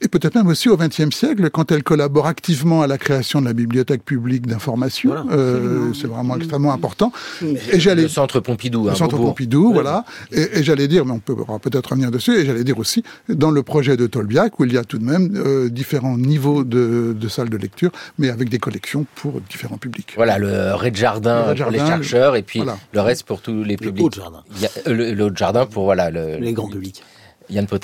[0.00, 3.46] et peut-être même aussi au XXe siècle, quand elle collabore activement à la création de
[3.46, 5.14] la bibliothèque publique d'information.
[5.30, 7.12] Euh, c'est vraiment extrêmement important.
[7.42, 10.04] Et j'allais le centre Pompidou, le hein, centre Pompidou, voilà.
[10.32, 12.34] Et, et j'allais dire, mais on peut peut-être revenir dessus.
[12.38, 15.04] Et j'allais dire aussi dans le projet de Tolbiac où il y a tout de
[15.04, 19.78] même euh, différents niveaux de, de salles de lecture, mais avec des collections pour différents
[19.78, 20.14] publics.
[20.16, 23.98] Voilà, le rez-de-jardin pour les chercheurs et puis le reste pour tous les publics.
[23.98, 24.42] Le haut-de-jardin.
[24.86, 27.02] Le, haut-jardin pour voilà le, les grands publics.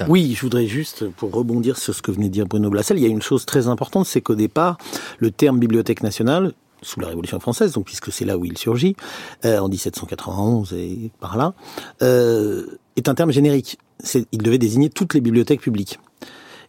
[0.09, 3.03] Oui, je voudrais juste, pour rebondir sur ce que venait de dire Bruno Blassel, il
[3.03, 4.79] y a une chose très importante, c'est qu'au départ,
[5.19, 6.53] le terme bibliothèque nationale,
[6.83, 8.97] sous la Révolution française, donc puisque c'est là où il surgit,
[9.45, 11.55] euh, en 1791 et par là,
[12.03, 13.79] euh, est un terme générique.
[14.33, 15.99] Il devait désigner toutes les bibliothèques publiques.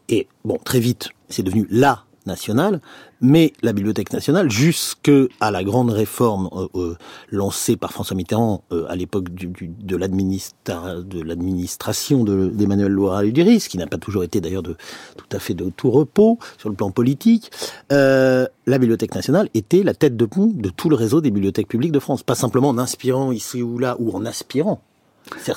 [0.10, 2.80] Et bon, très vite, c'est devenu la nationale,
[3.22, 6.96] mais la Bibliothèque nationale, jusque à la grande réforme euh, euh,
[7.32, 13.98] lancée par François Mitterrand euh, à l'époque de l'administration d'Emmanuel Loira Ludiris, qui n'a pas
[13.98, 14.76] toujours été d'ailleurs de
[15.16, 17.50] tout à fait de tout repos sur le plan politique,
[17.90, 18.50] la
[18.80, 22.00] Bibliothèque nationale était la tête de pont de tout le réseau des bibliothèques publiques de
[22.00, 24.82] France, pas simplement en inspirant ici ou là ou en aspirant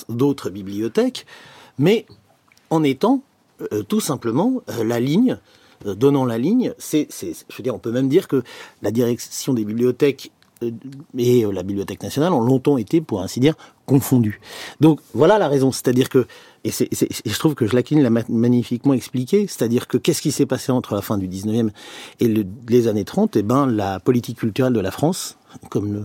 [0.09, 1.27] d'autres bibliothèques,
[1.79, 2.07] mais
[2.71, 3.23] en étant
[3.89, 5.39] tout simplement la ligne
[5.85, 8.43] donnant la ligne, c'est, je veux dire, on peut même dire que
[8.83, 10.31] la direction des bibliothèques
[10.62, 10.70] euh,
[11.16, 13.55] et euh, la Bibliothèque nationale ont longtemps été, pour ainsi dire,
[13.87, 14.41] confondues.
[14.81, 16.26] Donc voilà la raison, c'est-à-dire que,
[16.64, 20.72] et, c'est, je trouve que Jacqueline l'a magnifiquement expliqué, c'est-à-dire que qu'est-ce qui s'est passé
[20.72, 21.70] entre la fin du 19e
[22.20, 26.05] et les années 30 Eh ben, la politique culturelle de la France, comme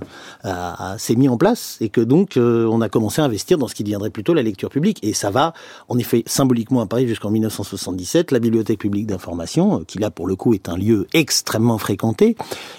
[0.97, 3.75] s'est mis en place et que donc euh, on a commencé à investir dans ce
[3.75, 4.99] qui deviendrait plutôt la lecture publique.
[5.03, 5.53] Et ça va
[5.87, 10.27] en effet symboliquement à Paris jusqu'en 1977 la bibliothèque publique d'information euh, qui là pour
[10.27, 12.35] le coup est un lieu extrêmement fréquenté.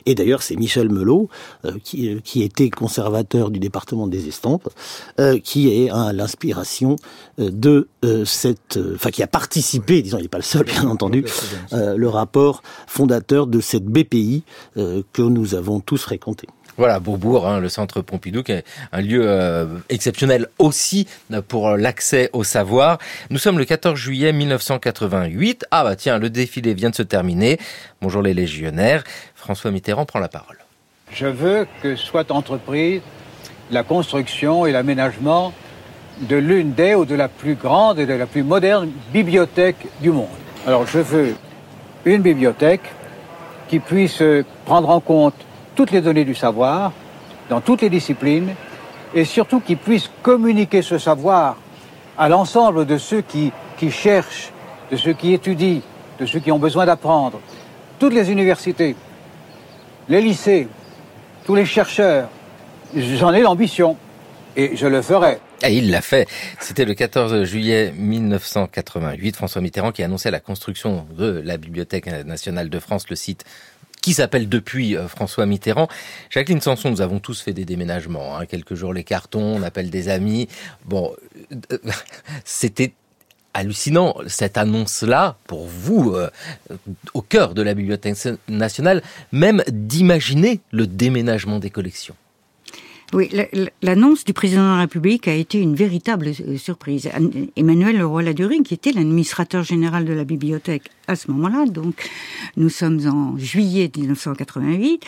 [0.06, 1.28] Et d'ailleurs c'est Michel Melot
[1.64, 4.68] euh, qui, qui était conservateur du département des estampes
[5.42, 6.96] qui est à l'inspiration
[7.38, 7.88] de
[8.24, 11.24] cette enfin qui a participé disons il n'est pas le seul bien entendu
[11.72, 14.42] le rapport fondateur de cette BPI
[14.76, 16.46] que nous avons tous fréquenté.
[16.78, 21.08] Voilà, Beaubourg, hein, le centre Pompidou, qui est un lieu euh, exceptionnel aussi
[21.48, 22.98] pour l'accès au savoir.
[23.30, 25.66] Nous sommes le 14 juillet 1988.
[25.70, 27.58] Ah bah tiens, le défilé vient de se terminer.
[28.02, 29.04] Bonjour les légionnaires.
[29.34, 30.58] François Mitterrand prend la parole.
[31.12, 33.00] Je veux que soit entreprise
[33.70, 35.54] la construction et l'aménagement
[36.20, 40.10] de l'une des ou de la plus grande et de la plus moderne bibliothèque du
[40.10, 40.28] monde.
[40.66, 41.34] Alors je veux
[42.04, 42.82] une bibliothèque
[43.68, 44.22] qui puisse
[44.66, 45.34] prendre en compte
[45.76, 46.92] toutes les données du savoir,
[47.48, 48.54] dans toutes les disciplines,
[49.14, 51.56] et surtout qu'ils puissent communiquer ce savoir
[52.18, 54.50] à l'ensemble de ceux qui, qui cherchent,
[54.90, 55.80] de ceux qui étudient,
[56.18, 57.40] de ceux qui ont besoin d'apprendre.
[57.98, 58.96] Toutes les universités,
[60.08, 60.66] les lycées,
[61.44, 62.28] tous les chercheurs,
[62.94, 63.96] j'en ai l'ambition
[64.56, 65.38] et je le ferai.
[65.62, 66.26] Et il l'a fait.
[66.60, 72.68] C'était le 14 juillet 1988, François Mitterrand qui annonçait la construction de la Bibliothèque nationale
[72.68, 73.44] de France, le site
[74.06, 75.88] qui s'appelle depuis euh, François Mitterrand.
[76.30, 78.38] Jacqueline Sanson, nous avons tous fait des déménagements.
[78.38, 78.46] Hein.
[78.46, 80.46] Quelques jours les cartons, on appelle des amis.
[80.84, 81.12] Bon,
[81.72, 81.78] euh,
[82.44, 82.92] c'était
[83.52, 86.30] hallucinant cette annonce-là pour vous euh,
[87.14, 89.02] au cœur de la Bibliothèque nationale,
[89.32, 92.14] même d'imaginer le déménagement des collections.
[93.12, 93.28] Oui,
[93.82, 97.10] l'annonce du président de la République a été une véritable surprise.
[97.56, 102.08] Emmanuel Leroy-Ladurie, qui était l'administrateur général de la bibliothèque à ce moment-là, donc
[102.56, 105.02] nous sommes en juillet 1988,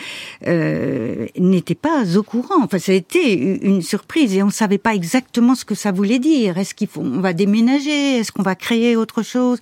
[0.47, 2.63] euh, n'était pas au courant.
[2.63, 3.35] Enfin, ça a été
[3.65, 6.57] une surprise et on ne savait pas exactement ce que ça voulait dire.
[6.57, 8.17] Est-ce qu'il faut, on va déménager?
[8.17, 9.59] Est-ce qu'on va créer autre chose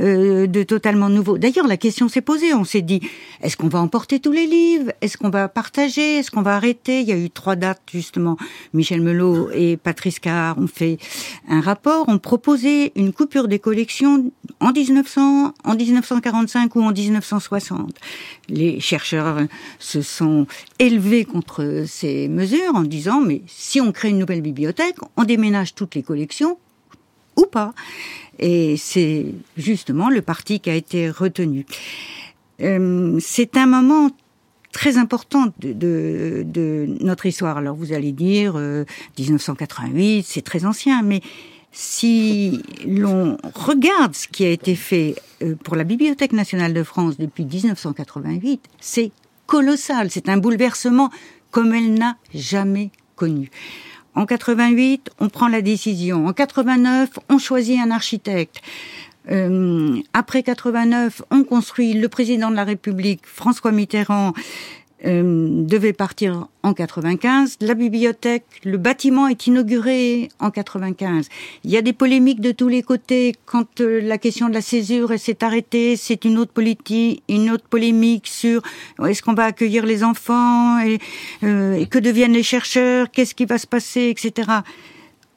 [0.00, 1.38] euh, de totalement nouveau?
[1.38, 2.54] D'ailleurs, la question s'est posée.
[2.54, 3.00] On s'est dit,
[3.42, 4.92] est-ce qu'on va emporter tous les livres?
[5.00, 6.18] Est-ce qu'on va partager?
[6.18, 7.00] Est-ce qu'on va arrêter?
[7.00, 8.36] Il y a eu trois dates justement.
[8.74, 10.98] Michel Melot et Patrice Carr ont fait
[11.48, 14.30] un rapport, ont proposé une coupure des collections
[14.60, 17.96] en 1900, en 1945 ou en 1960.
[18.48, 19.40] Les chercheurs
[19.78, 20.46] se sont
[20.78, 25.74] élevés contre ces mesures en disant mais si on crée une nouvelle bibliothèque, on déménage
[25.74, 26.58] toutes les collections
[27.36, 27.74] ou pas.
[28.38, 29.26] Et c'est
[29.56, 31.66] justement le parti qui a été retenu.
[32.60, 34.10] Euh, c'est un moment
[34.72, 37.58] très important de, notre histoire.
[37.58, 41.20] Alors vous allez dire 1988, euh, c'est très ancien, mais
[41.72, 47.16] si l'on regarde ce qui a été fait euh, pour la Bibliothèque nationale de France
[47.16, 49.12] depuis 1988, c'est
[49.46, 50.10] colossal.
[50.10, 51.10] C'est un bouleversement
[51.50, 53.50] comme elle n'a jamais connu.
[54.14, 56.26] En 88, on prend la décision.
[56.26, 58.60] En 89, on choisit un architecte.
[59.30, 64.32] Euh, après 89, on construit le président de la République, François Mitterrand,
[65.06, 67.56] euh, devait partir en 95.
[67.60, 71.28] La bibliothèque, le bâtiment est inauguré en 95.
[71.64, 73.34] Il y a des polémiques de tous les côtés.
[73.46, 77.64] Quand euh, la question de la césure s'est arrêtée, c'est une autre politique, une autre
[77.64, 78.62] polémique sur
[79.06, 80.98] est-ce qu'on va accueillir les enfants et,
[81.44, 84.50] euh, que deviennent les chercheurs, qu'est-ce qui va se passer, etc.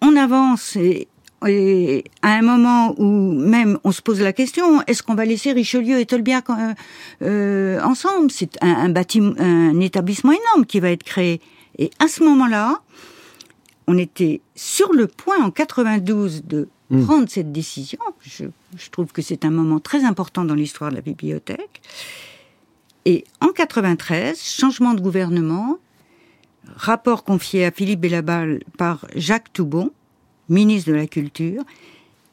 [0.02, 0.78] On avance
[1.46, 5.52] et à un moment où même on se pose la question, est-ce qu'on va laisser
[5.52, 6.74] Richelieu et Tolbiac euh,
[7.22, 8.32] euh, ensemble?
[8.32, 11.42] C'est un, bâtiment, un établissement énorme qui va être créé.
[11.78, 12.82] Et à ce moment-là,
[13.88, 17.06] on était sur le point en 92 de hmm.
[17.06, 18.00] prendre cette décision.
[18.22, 18.46] Je,
[18.78, 21.82] je trouve que c'est un moment très important dans l'histoire de la bibliothèque.
[23.06, 25.78] Et en 93, changement de gouvernement,
[26.76, 29.92] rapport confié à Philippe Bellabal par Jacques Toubon,
[30.50, 31.64] ministre de la Culture,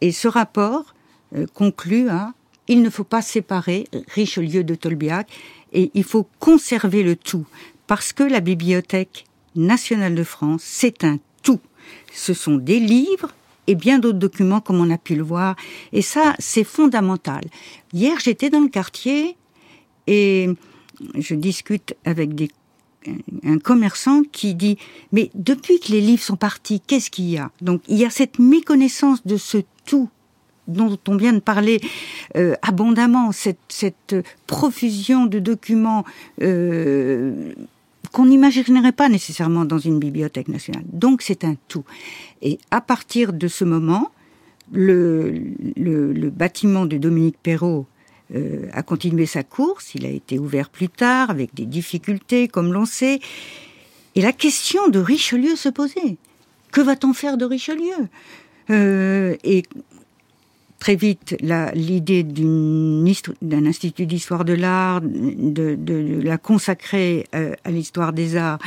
[0.01, 0.95] et ce rapport
[1.37, 2.33] euh, conclut à
[2.69, 5.29] il ne faut pas séparer Richelieu de Tolbiac
[5.73, 7.45] et il faut conserver le tout
[7.89, 9.25] parce que la Bibliothèque
[9.57, 11.59] nationale de France, c'est un tout.
[12.13, 13.35] Ce sont des livres
[13.67, 15.57] et bien d'autres documents comme on a pu le voir
[15.93, 17.43] et ça c'est fondamental.
[17.93, 19.37] Hier, j'étais dans le quartier
[20.07, 20.49] et
[21.17, 22.51] je discute avec des
[23.45, 24.77] un commerçant qui dit
[25.13, 27.51] mais depuis que les livres sont partis, qu'est-ce qu'il y a?
[27.61, 30.09] Donc il y a cette méconnaissance de ce tout
[30.69, 31.81] dont on vient de parler
[32.37, 34.15] euh, abondamment, cette,
[34.47, 36.05] profusion de documents
[36.43, 37.53] euh,
[38.13, 40.85] qu'on n'imaginerait pas nécessairement dans une bibliothèque nationale.
[40.93, 41.85] Donc c'est un tout.
[42.43, 44.13] Et à partir de ce moment,
[44.73, 47.87] le bâtiment de Dominique Perrault
[48.35, 49.95] euh, a continué sa course.
[49.95, 53.19] Il a été ouvert plus tard avec des difficultés, comme l'on sait.
[54.15, 56.17] Et la question de Richelieu se posait.
[56.71, 58.09] Que va-t-on faire de Richelieu?
[58.71, 59.65] Euh, Et
[60.79, 61.37] très vite,
[61.75, 68.61] l'idée d'un institut d'histoire de l'art, de, la consacrer euh, à l'histoire des arts,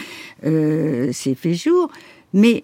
[0.43, 1.89] s'est fait jour.
[2.33, 2.63] Mais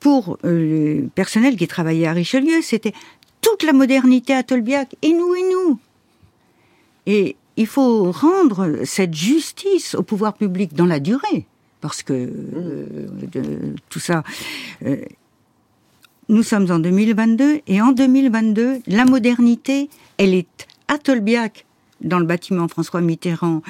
[0.00, 2.94] pour le personnel qui travaillait à Richelieu, c'était
[3.46, 5.78] toute la modernité à Tolbiac, et nous et nous.
[7.06, 11.46] Et il faut rendre cette justice au pouvoir public dans la durée,
[11.80, 14.24] parce que euh, tout ça.
[14.84, 14.96] Euh,
[16.28, 19.88] nous sommes en 2022 et en 2022, la modernité,
[20.18, 21.66] elle est à Tolbiac,
[22.00, 23.62] dans le bâtiment François Mitterrand,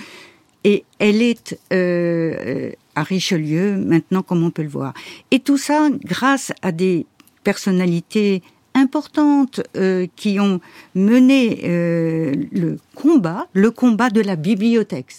[0.65, 4.95] et elle est euh, à Richelieu maintenant, comme on peut le voir.
[5.31, 7.05] Et tout ça grâce à des
[7.45, 8.43] personnalités
[8.77, 10.61] importantes euh, qui ont
[10.95, 15.13] mené euh, le combat, le combat de la bibliothèque.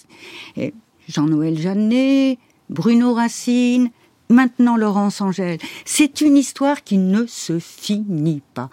[1.08, 2.38] Jean-Noël Jeannet,
[2.70, 3.90] Bruno Racine,
[4.28, 5.58] maintenant Laurence Angèle.
[5.84, 8.70] C'est une histoire qui ne se finit pas.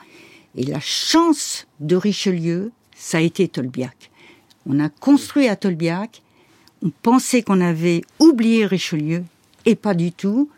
[0.55, 4.11] Et la chance de Richelieu, ça a été Tolbiac.
[4.67, 6.21] On a construit à Tolbiac,
[6.83, 9.23] on pensait qu'on avait oublié Richelieu,
[9.65, 10.49] et pas du tout.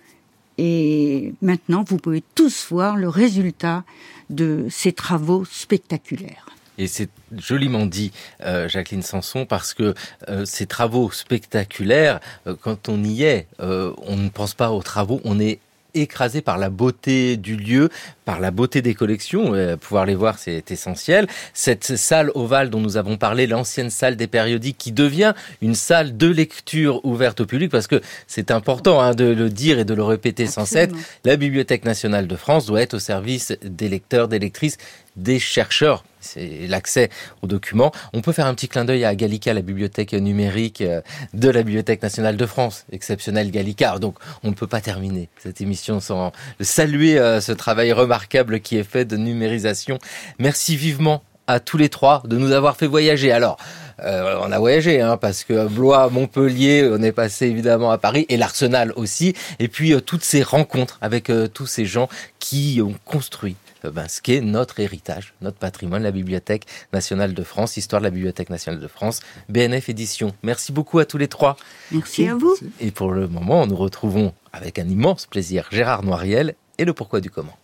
[0.57, 3.83] Et maintenant, vous pouvez tous voir le résultat
[4.29, 6.47] de ces travaux spectaculaires.
[6.77, 8.11] Et c'est joliment dit,
[8.43, 9.95] euh, Jacqueline Sanson, parce que
[10.29, 15.19] euh, ces travaux spectaculaires, euh, quand on y est, on ne pense pas aux travaux,
[15.23, 15.59] on est
[15.93, 17.89] écrasé par la beauté du lieu,
[18.25, 19.53] par la beauté des collections.
[19.53, 21.27] Euh, pouvoir les voir, c'est essentiel.
[21.53, 26.17] Cette salle ovale dont nous avons parlé, l'ancienne salle des périodiques, qui devient une salle
[26.17, 29.93] de lecture ouverte au public, parce que c'est important hein, de le dire et de
[29.93, 30.89] le répéter sans cesse.
[31.23, 34.77] La Bibliothèque nationale de France doit être au service des lecteurs, des lectrices
[35.17, 37.09] des chercheurs c'est l'accès
[37.41, 37.91] aux documents.
[38.13, 41.01] On peut faire un petit clin d'œil à Gallica, la bibliothèque numérique euh,
[41.33, 42.85] de la Bibliothèque nationale de France.
[42.91, 43.97] Exceptionnel Gallica.
[43.99, 48.77] Donc, on ne peut pas terminer cette émission sans saluer euh, ce travail remarquable qui
[48.77, 49.99] est fait de numérisation.
[50.39, 53.31] Merci vivement à tous les trois de nous avoir fait voyager.
[53.31, 53.57] Alors,
[54.03, 58.25] euh, on a voyagé, hein, parce que Blois, Montpellier, on est passé évidemment à Paris
[58.27, 59.33] et l'Arsenal aussi.
[59.59, 62.09] Et puis toutes ces rencontres avec tous ces gens
[62.39, 67.77] qui ont construit ben, ce qu'est notre héritage, notre patrimoine, la Bibliothèque nationale de France,
[67.77, 70.33] histoire de la Bibliothèque nationale de France, BNF Édition.
[70.43, 71.57] Merci beaucoup à tous les trois.
[71.91, 72.55] Merci à vous.
[72.79, 77.21] Et pour le moment, nous retrouvons avec un immense plaisir Gérard Noiriel et le pourquoi
[77.21, 77.57] du comment.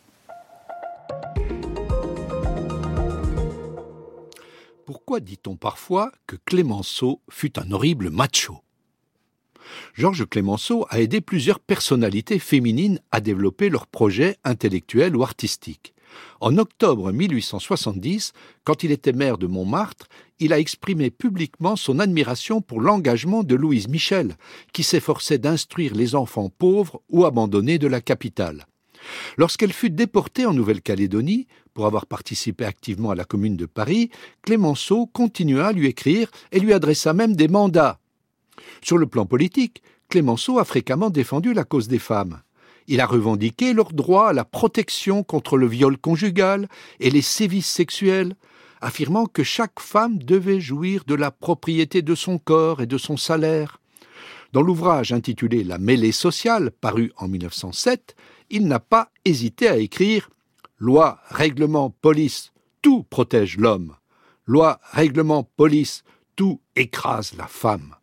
[4.85, 8.61] Pourquoi dit-on parfois que Clémenceau fut un horrible macho?
[9.93, 15.92] Georges Clémenceau a aidé plusieurs personnalités féminines à développer leurs projets intellectuels ou artistiques.
[16.41, 18.33] En octobre 1870,
[18.63, 20.07] quand il était maire de Montmartre,
[20.39, 24.35] il a exprimé publiquement son admiration pour l'engagement de Louise Michel,
[24.73, 28.65] qui s'efforçait d'instruire les enfants pauvres ou abandonnés de la capitale.
[29.37, 34.09] Lorsqu'elle fut déportée en Nouvelle-Calédonie, pour avoir participé activement à la Commune de Paris,
[34.43, 37.99] Clémenceau continua à lui écrire et lui adressa même des mandats.
[38.81, 42.41] Sur le plan politique, Clémenceau a fréquemment défendu la cause des femmes.
[42.87, 46.67] Il a revendiqué leur droit à la protection contre le viol conjugal
[46.99, 48.35] et les sévices sexuels,
[48.81, 53.17] affirmant que chaque femme devait jouir de la propriété de son corps et de son
[53.17, 53.79] salaire.
[54.51, 58.15] Dans l'ouvrage intitulé La mêlée sociale, paru en 1907,
[58.49, 60.29] il n'a pas hésité à écrire
[60.77, 63.95] Loi, règlement, police, tout protège l'homme.
[64.45, 66.03] Loi, règlement, police,
[66.35, 67.95] tout écrase la femme.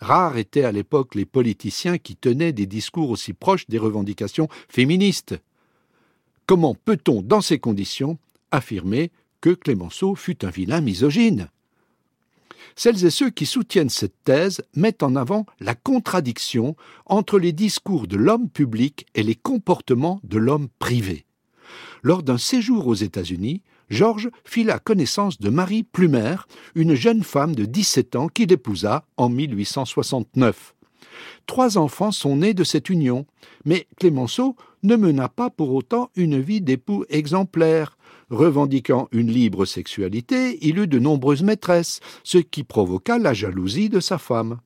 [0.00, 5.40] Rares étaient à l'époque les politiciens qui tenaient des discours aussi proches des revendications féministes.
[6.46, 8.18] Comment peut-on, dans ces conditions,
[8.50, 11.48] affirmer que Clémenceau fut un vilain misogyne?
[12.76, 16.76] Celles et ceux qui soutiennent cette thèse mettent en avant la contradiction
[17.06, 21.24] entre les discours de l'homme public et les comportements de l'homme privé.
[22.02, 26.36] Lors d'un séjour aux États-Unis, Georges fit la connaissance de Marie Plumer,
[26.74, 30.74] une jeune femme de 17 ans qu'il épousa en 1869.
[31.46, 33.26] Trois enfants sont nés de cette union,
[33.64, 37.96] mais Clémenceau ne mena pas pour autant une vie d'époux exemplaire.
[38.30, 44.00] Revendiquant une libre sexualité, il eut de nombreuses maîtresses, ce qui provoqua la jalousie de
[44.00, 44.58] sa femme.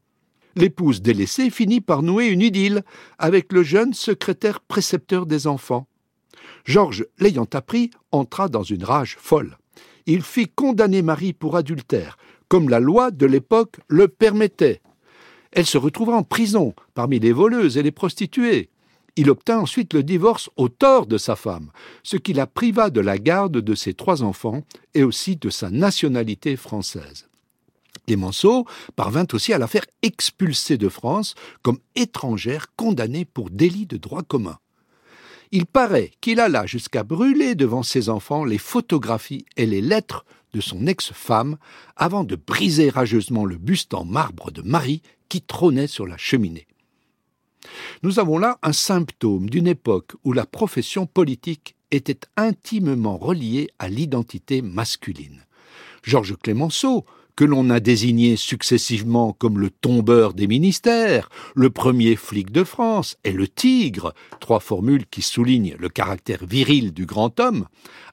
[0.57, 2.83] L'épouse délaissée finit par nouer une idylle
[3.19, 5.87] avec le jeune secrétaire précepteur des enfants.
[6.65, 9.59] Georges, l'ayant appris, entra dans une rage folle.
[10.07, 12.17] Il fit condamner Marie pour adultère,
[12.49, 14.81] comme la loi de l'époque le permettait.
[15.53, 18.71] Elle se retrouva en prison parmi les voleuses et les prostituées.
[19.17, 21.71] Il obtint ensuite le divorce au tort de sa femme,
[22.03, 24.63] ce qui la priva de la garde de ses trois enfants
[24.95, 27.29] et aussi de sa nationalité française.
[28.07, 33.99] Clémenceau parvint aussi à la faire expulser de France comme étrangère condamnée pour délit de
[33.99, 34.59] droit commun.
[35.55, 40.25] Il paraît qu'il alla jusqu'à brûler devant ses enfants les photographies et les lettres
[40.55, 41.59] de son ex-femme
[41.95, 46.67] avant de briser rageusement le buste en marbre de Marie qui trônait sur la cheminée.
[48.03, 53.89] Nous avons là un symptôme d'une époque où la profession politique était intimement reliée à
[53.89, 55.45] l'identité masculine.
[56.03, 57.05] Georges Clémenceau,
[57.37, 63.17] que l'on a désigné successivement comme le tombeur des ministères, le premier flic de France
[63.25, 67.67] et le tigre, trois formules qui soulignent le caractère viril du grand homme,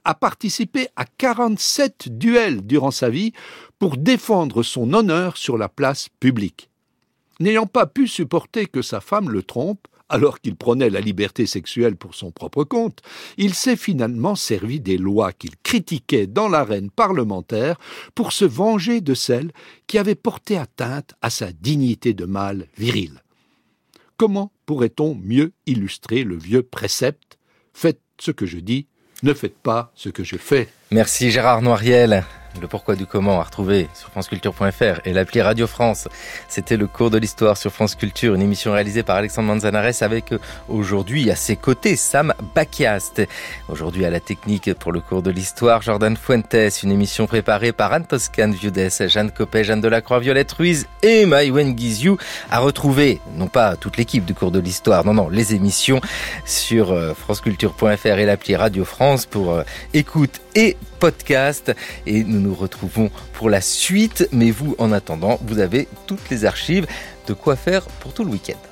[0.05, 3.33] a participé à 47 duels durant sa vie
[3.77, 6.69] pour défendre son honneur sur la place publique.
[7.39, 11.95] N'ayant pas pu supporter que sa femme le trompe, alors qu'il prenait la liberté sexuelle
[11.95, 13.01] pour son propre compte,
[13.37, 17.77] il s'est finalement servi des lois qu'il critiquait dans l'arène parlementaire
[18.15, 19.51] pour se venger de celles
[19.87, 23.21] qui avaient porté atteinte à sa dignité de mâle viril.
[24.17, 27.37] Comment pourrait-on mieux illustrer le vieux précepte?
[27.73, 28.87] Faites ce que je dis,
[29.23, 30.67] ne faites pas ce que je fais.
[30.91, 32.25] Merci Gérard Noiriel.
[32.59, 36.07] Le pourquoi du comment à retrouver sur franceculture.fr et l'appli Radio France.
[36.47, 40.33] C'était le cours de l'histoire sur France Culture, une émission réalisée par Alexandre Manzanares avec
[40.33, 43.21] euh, aujourd'hui à ses côtés Sam Bakiast.
[43.69, 47.93] Aujourd'hui à la technique pour le cours de l'histoire, Jordan Fuentes, une émission préparée par
[47.93, 52.17] Anne Toscan Viudes, Jeanne Copé, Jeanne Delacroix, Violette Ruiz et Maïwen Guizou
[52.49, 56.01] à retrouver, non pas toute l'équipe du cours de l'histoire, non, non, les émissions
[56.45, 61.73] sur euh, franceculture.fr et l'appli Radio France pour euh, écoute et podcast.
[62.05, 64.27] Et nous nous retrouvons pour la suite.
[64.31, 66.85] Mais vous, en attendant, vous avez toutes les archives
[67.27, 68.68] de quoi faire pour tout le week-end.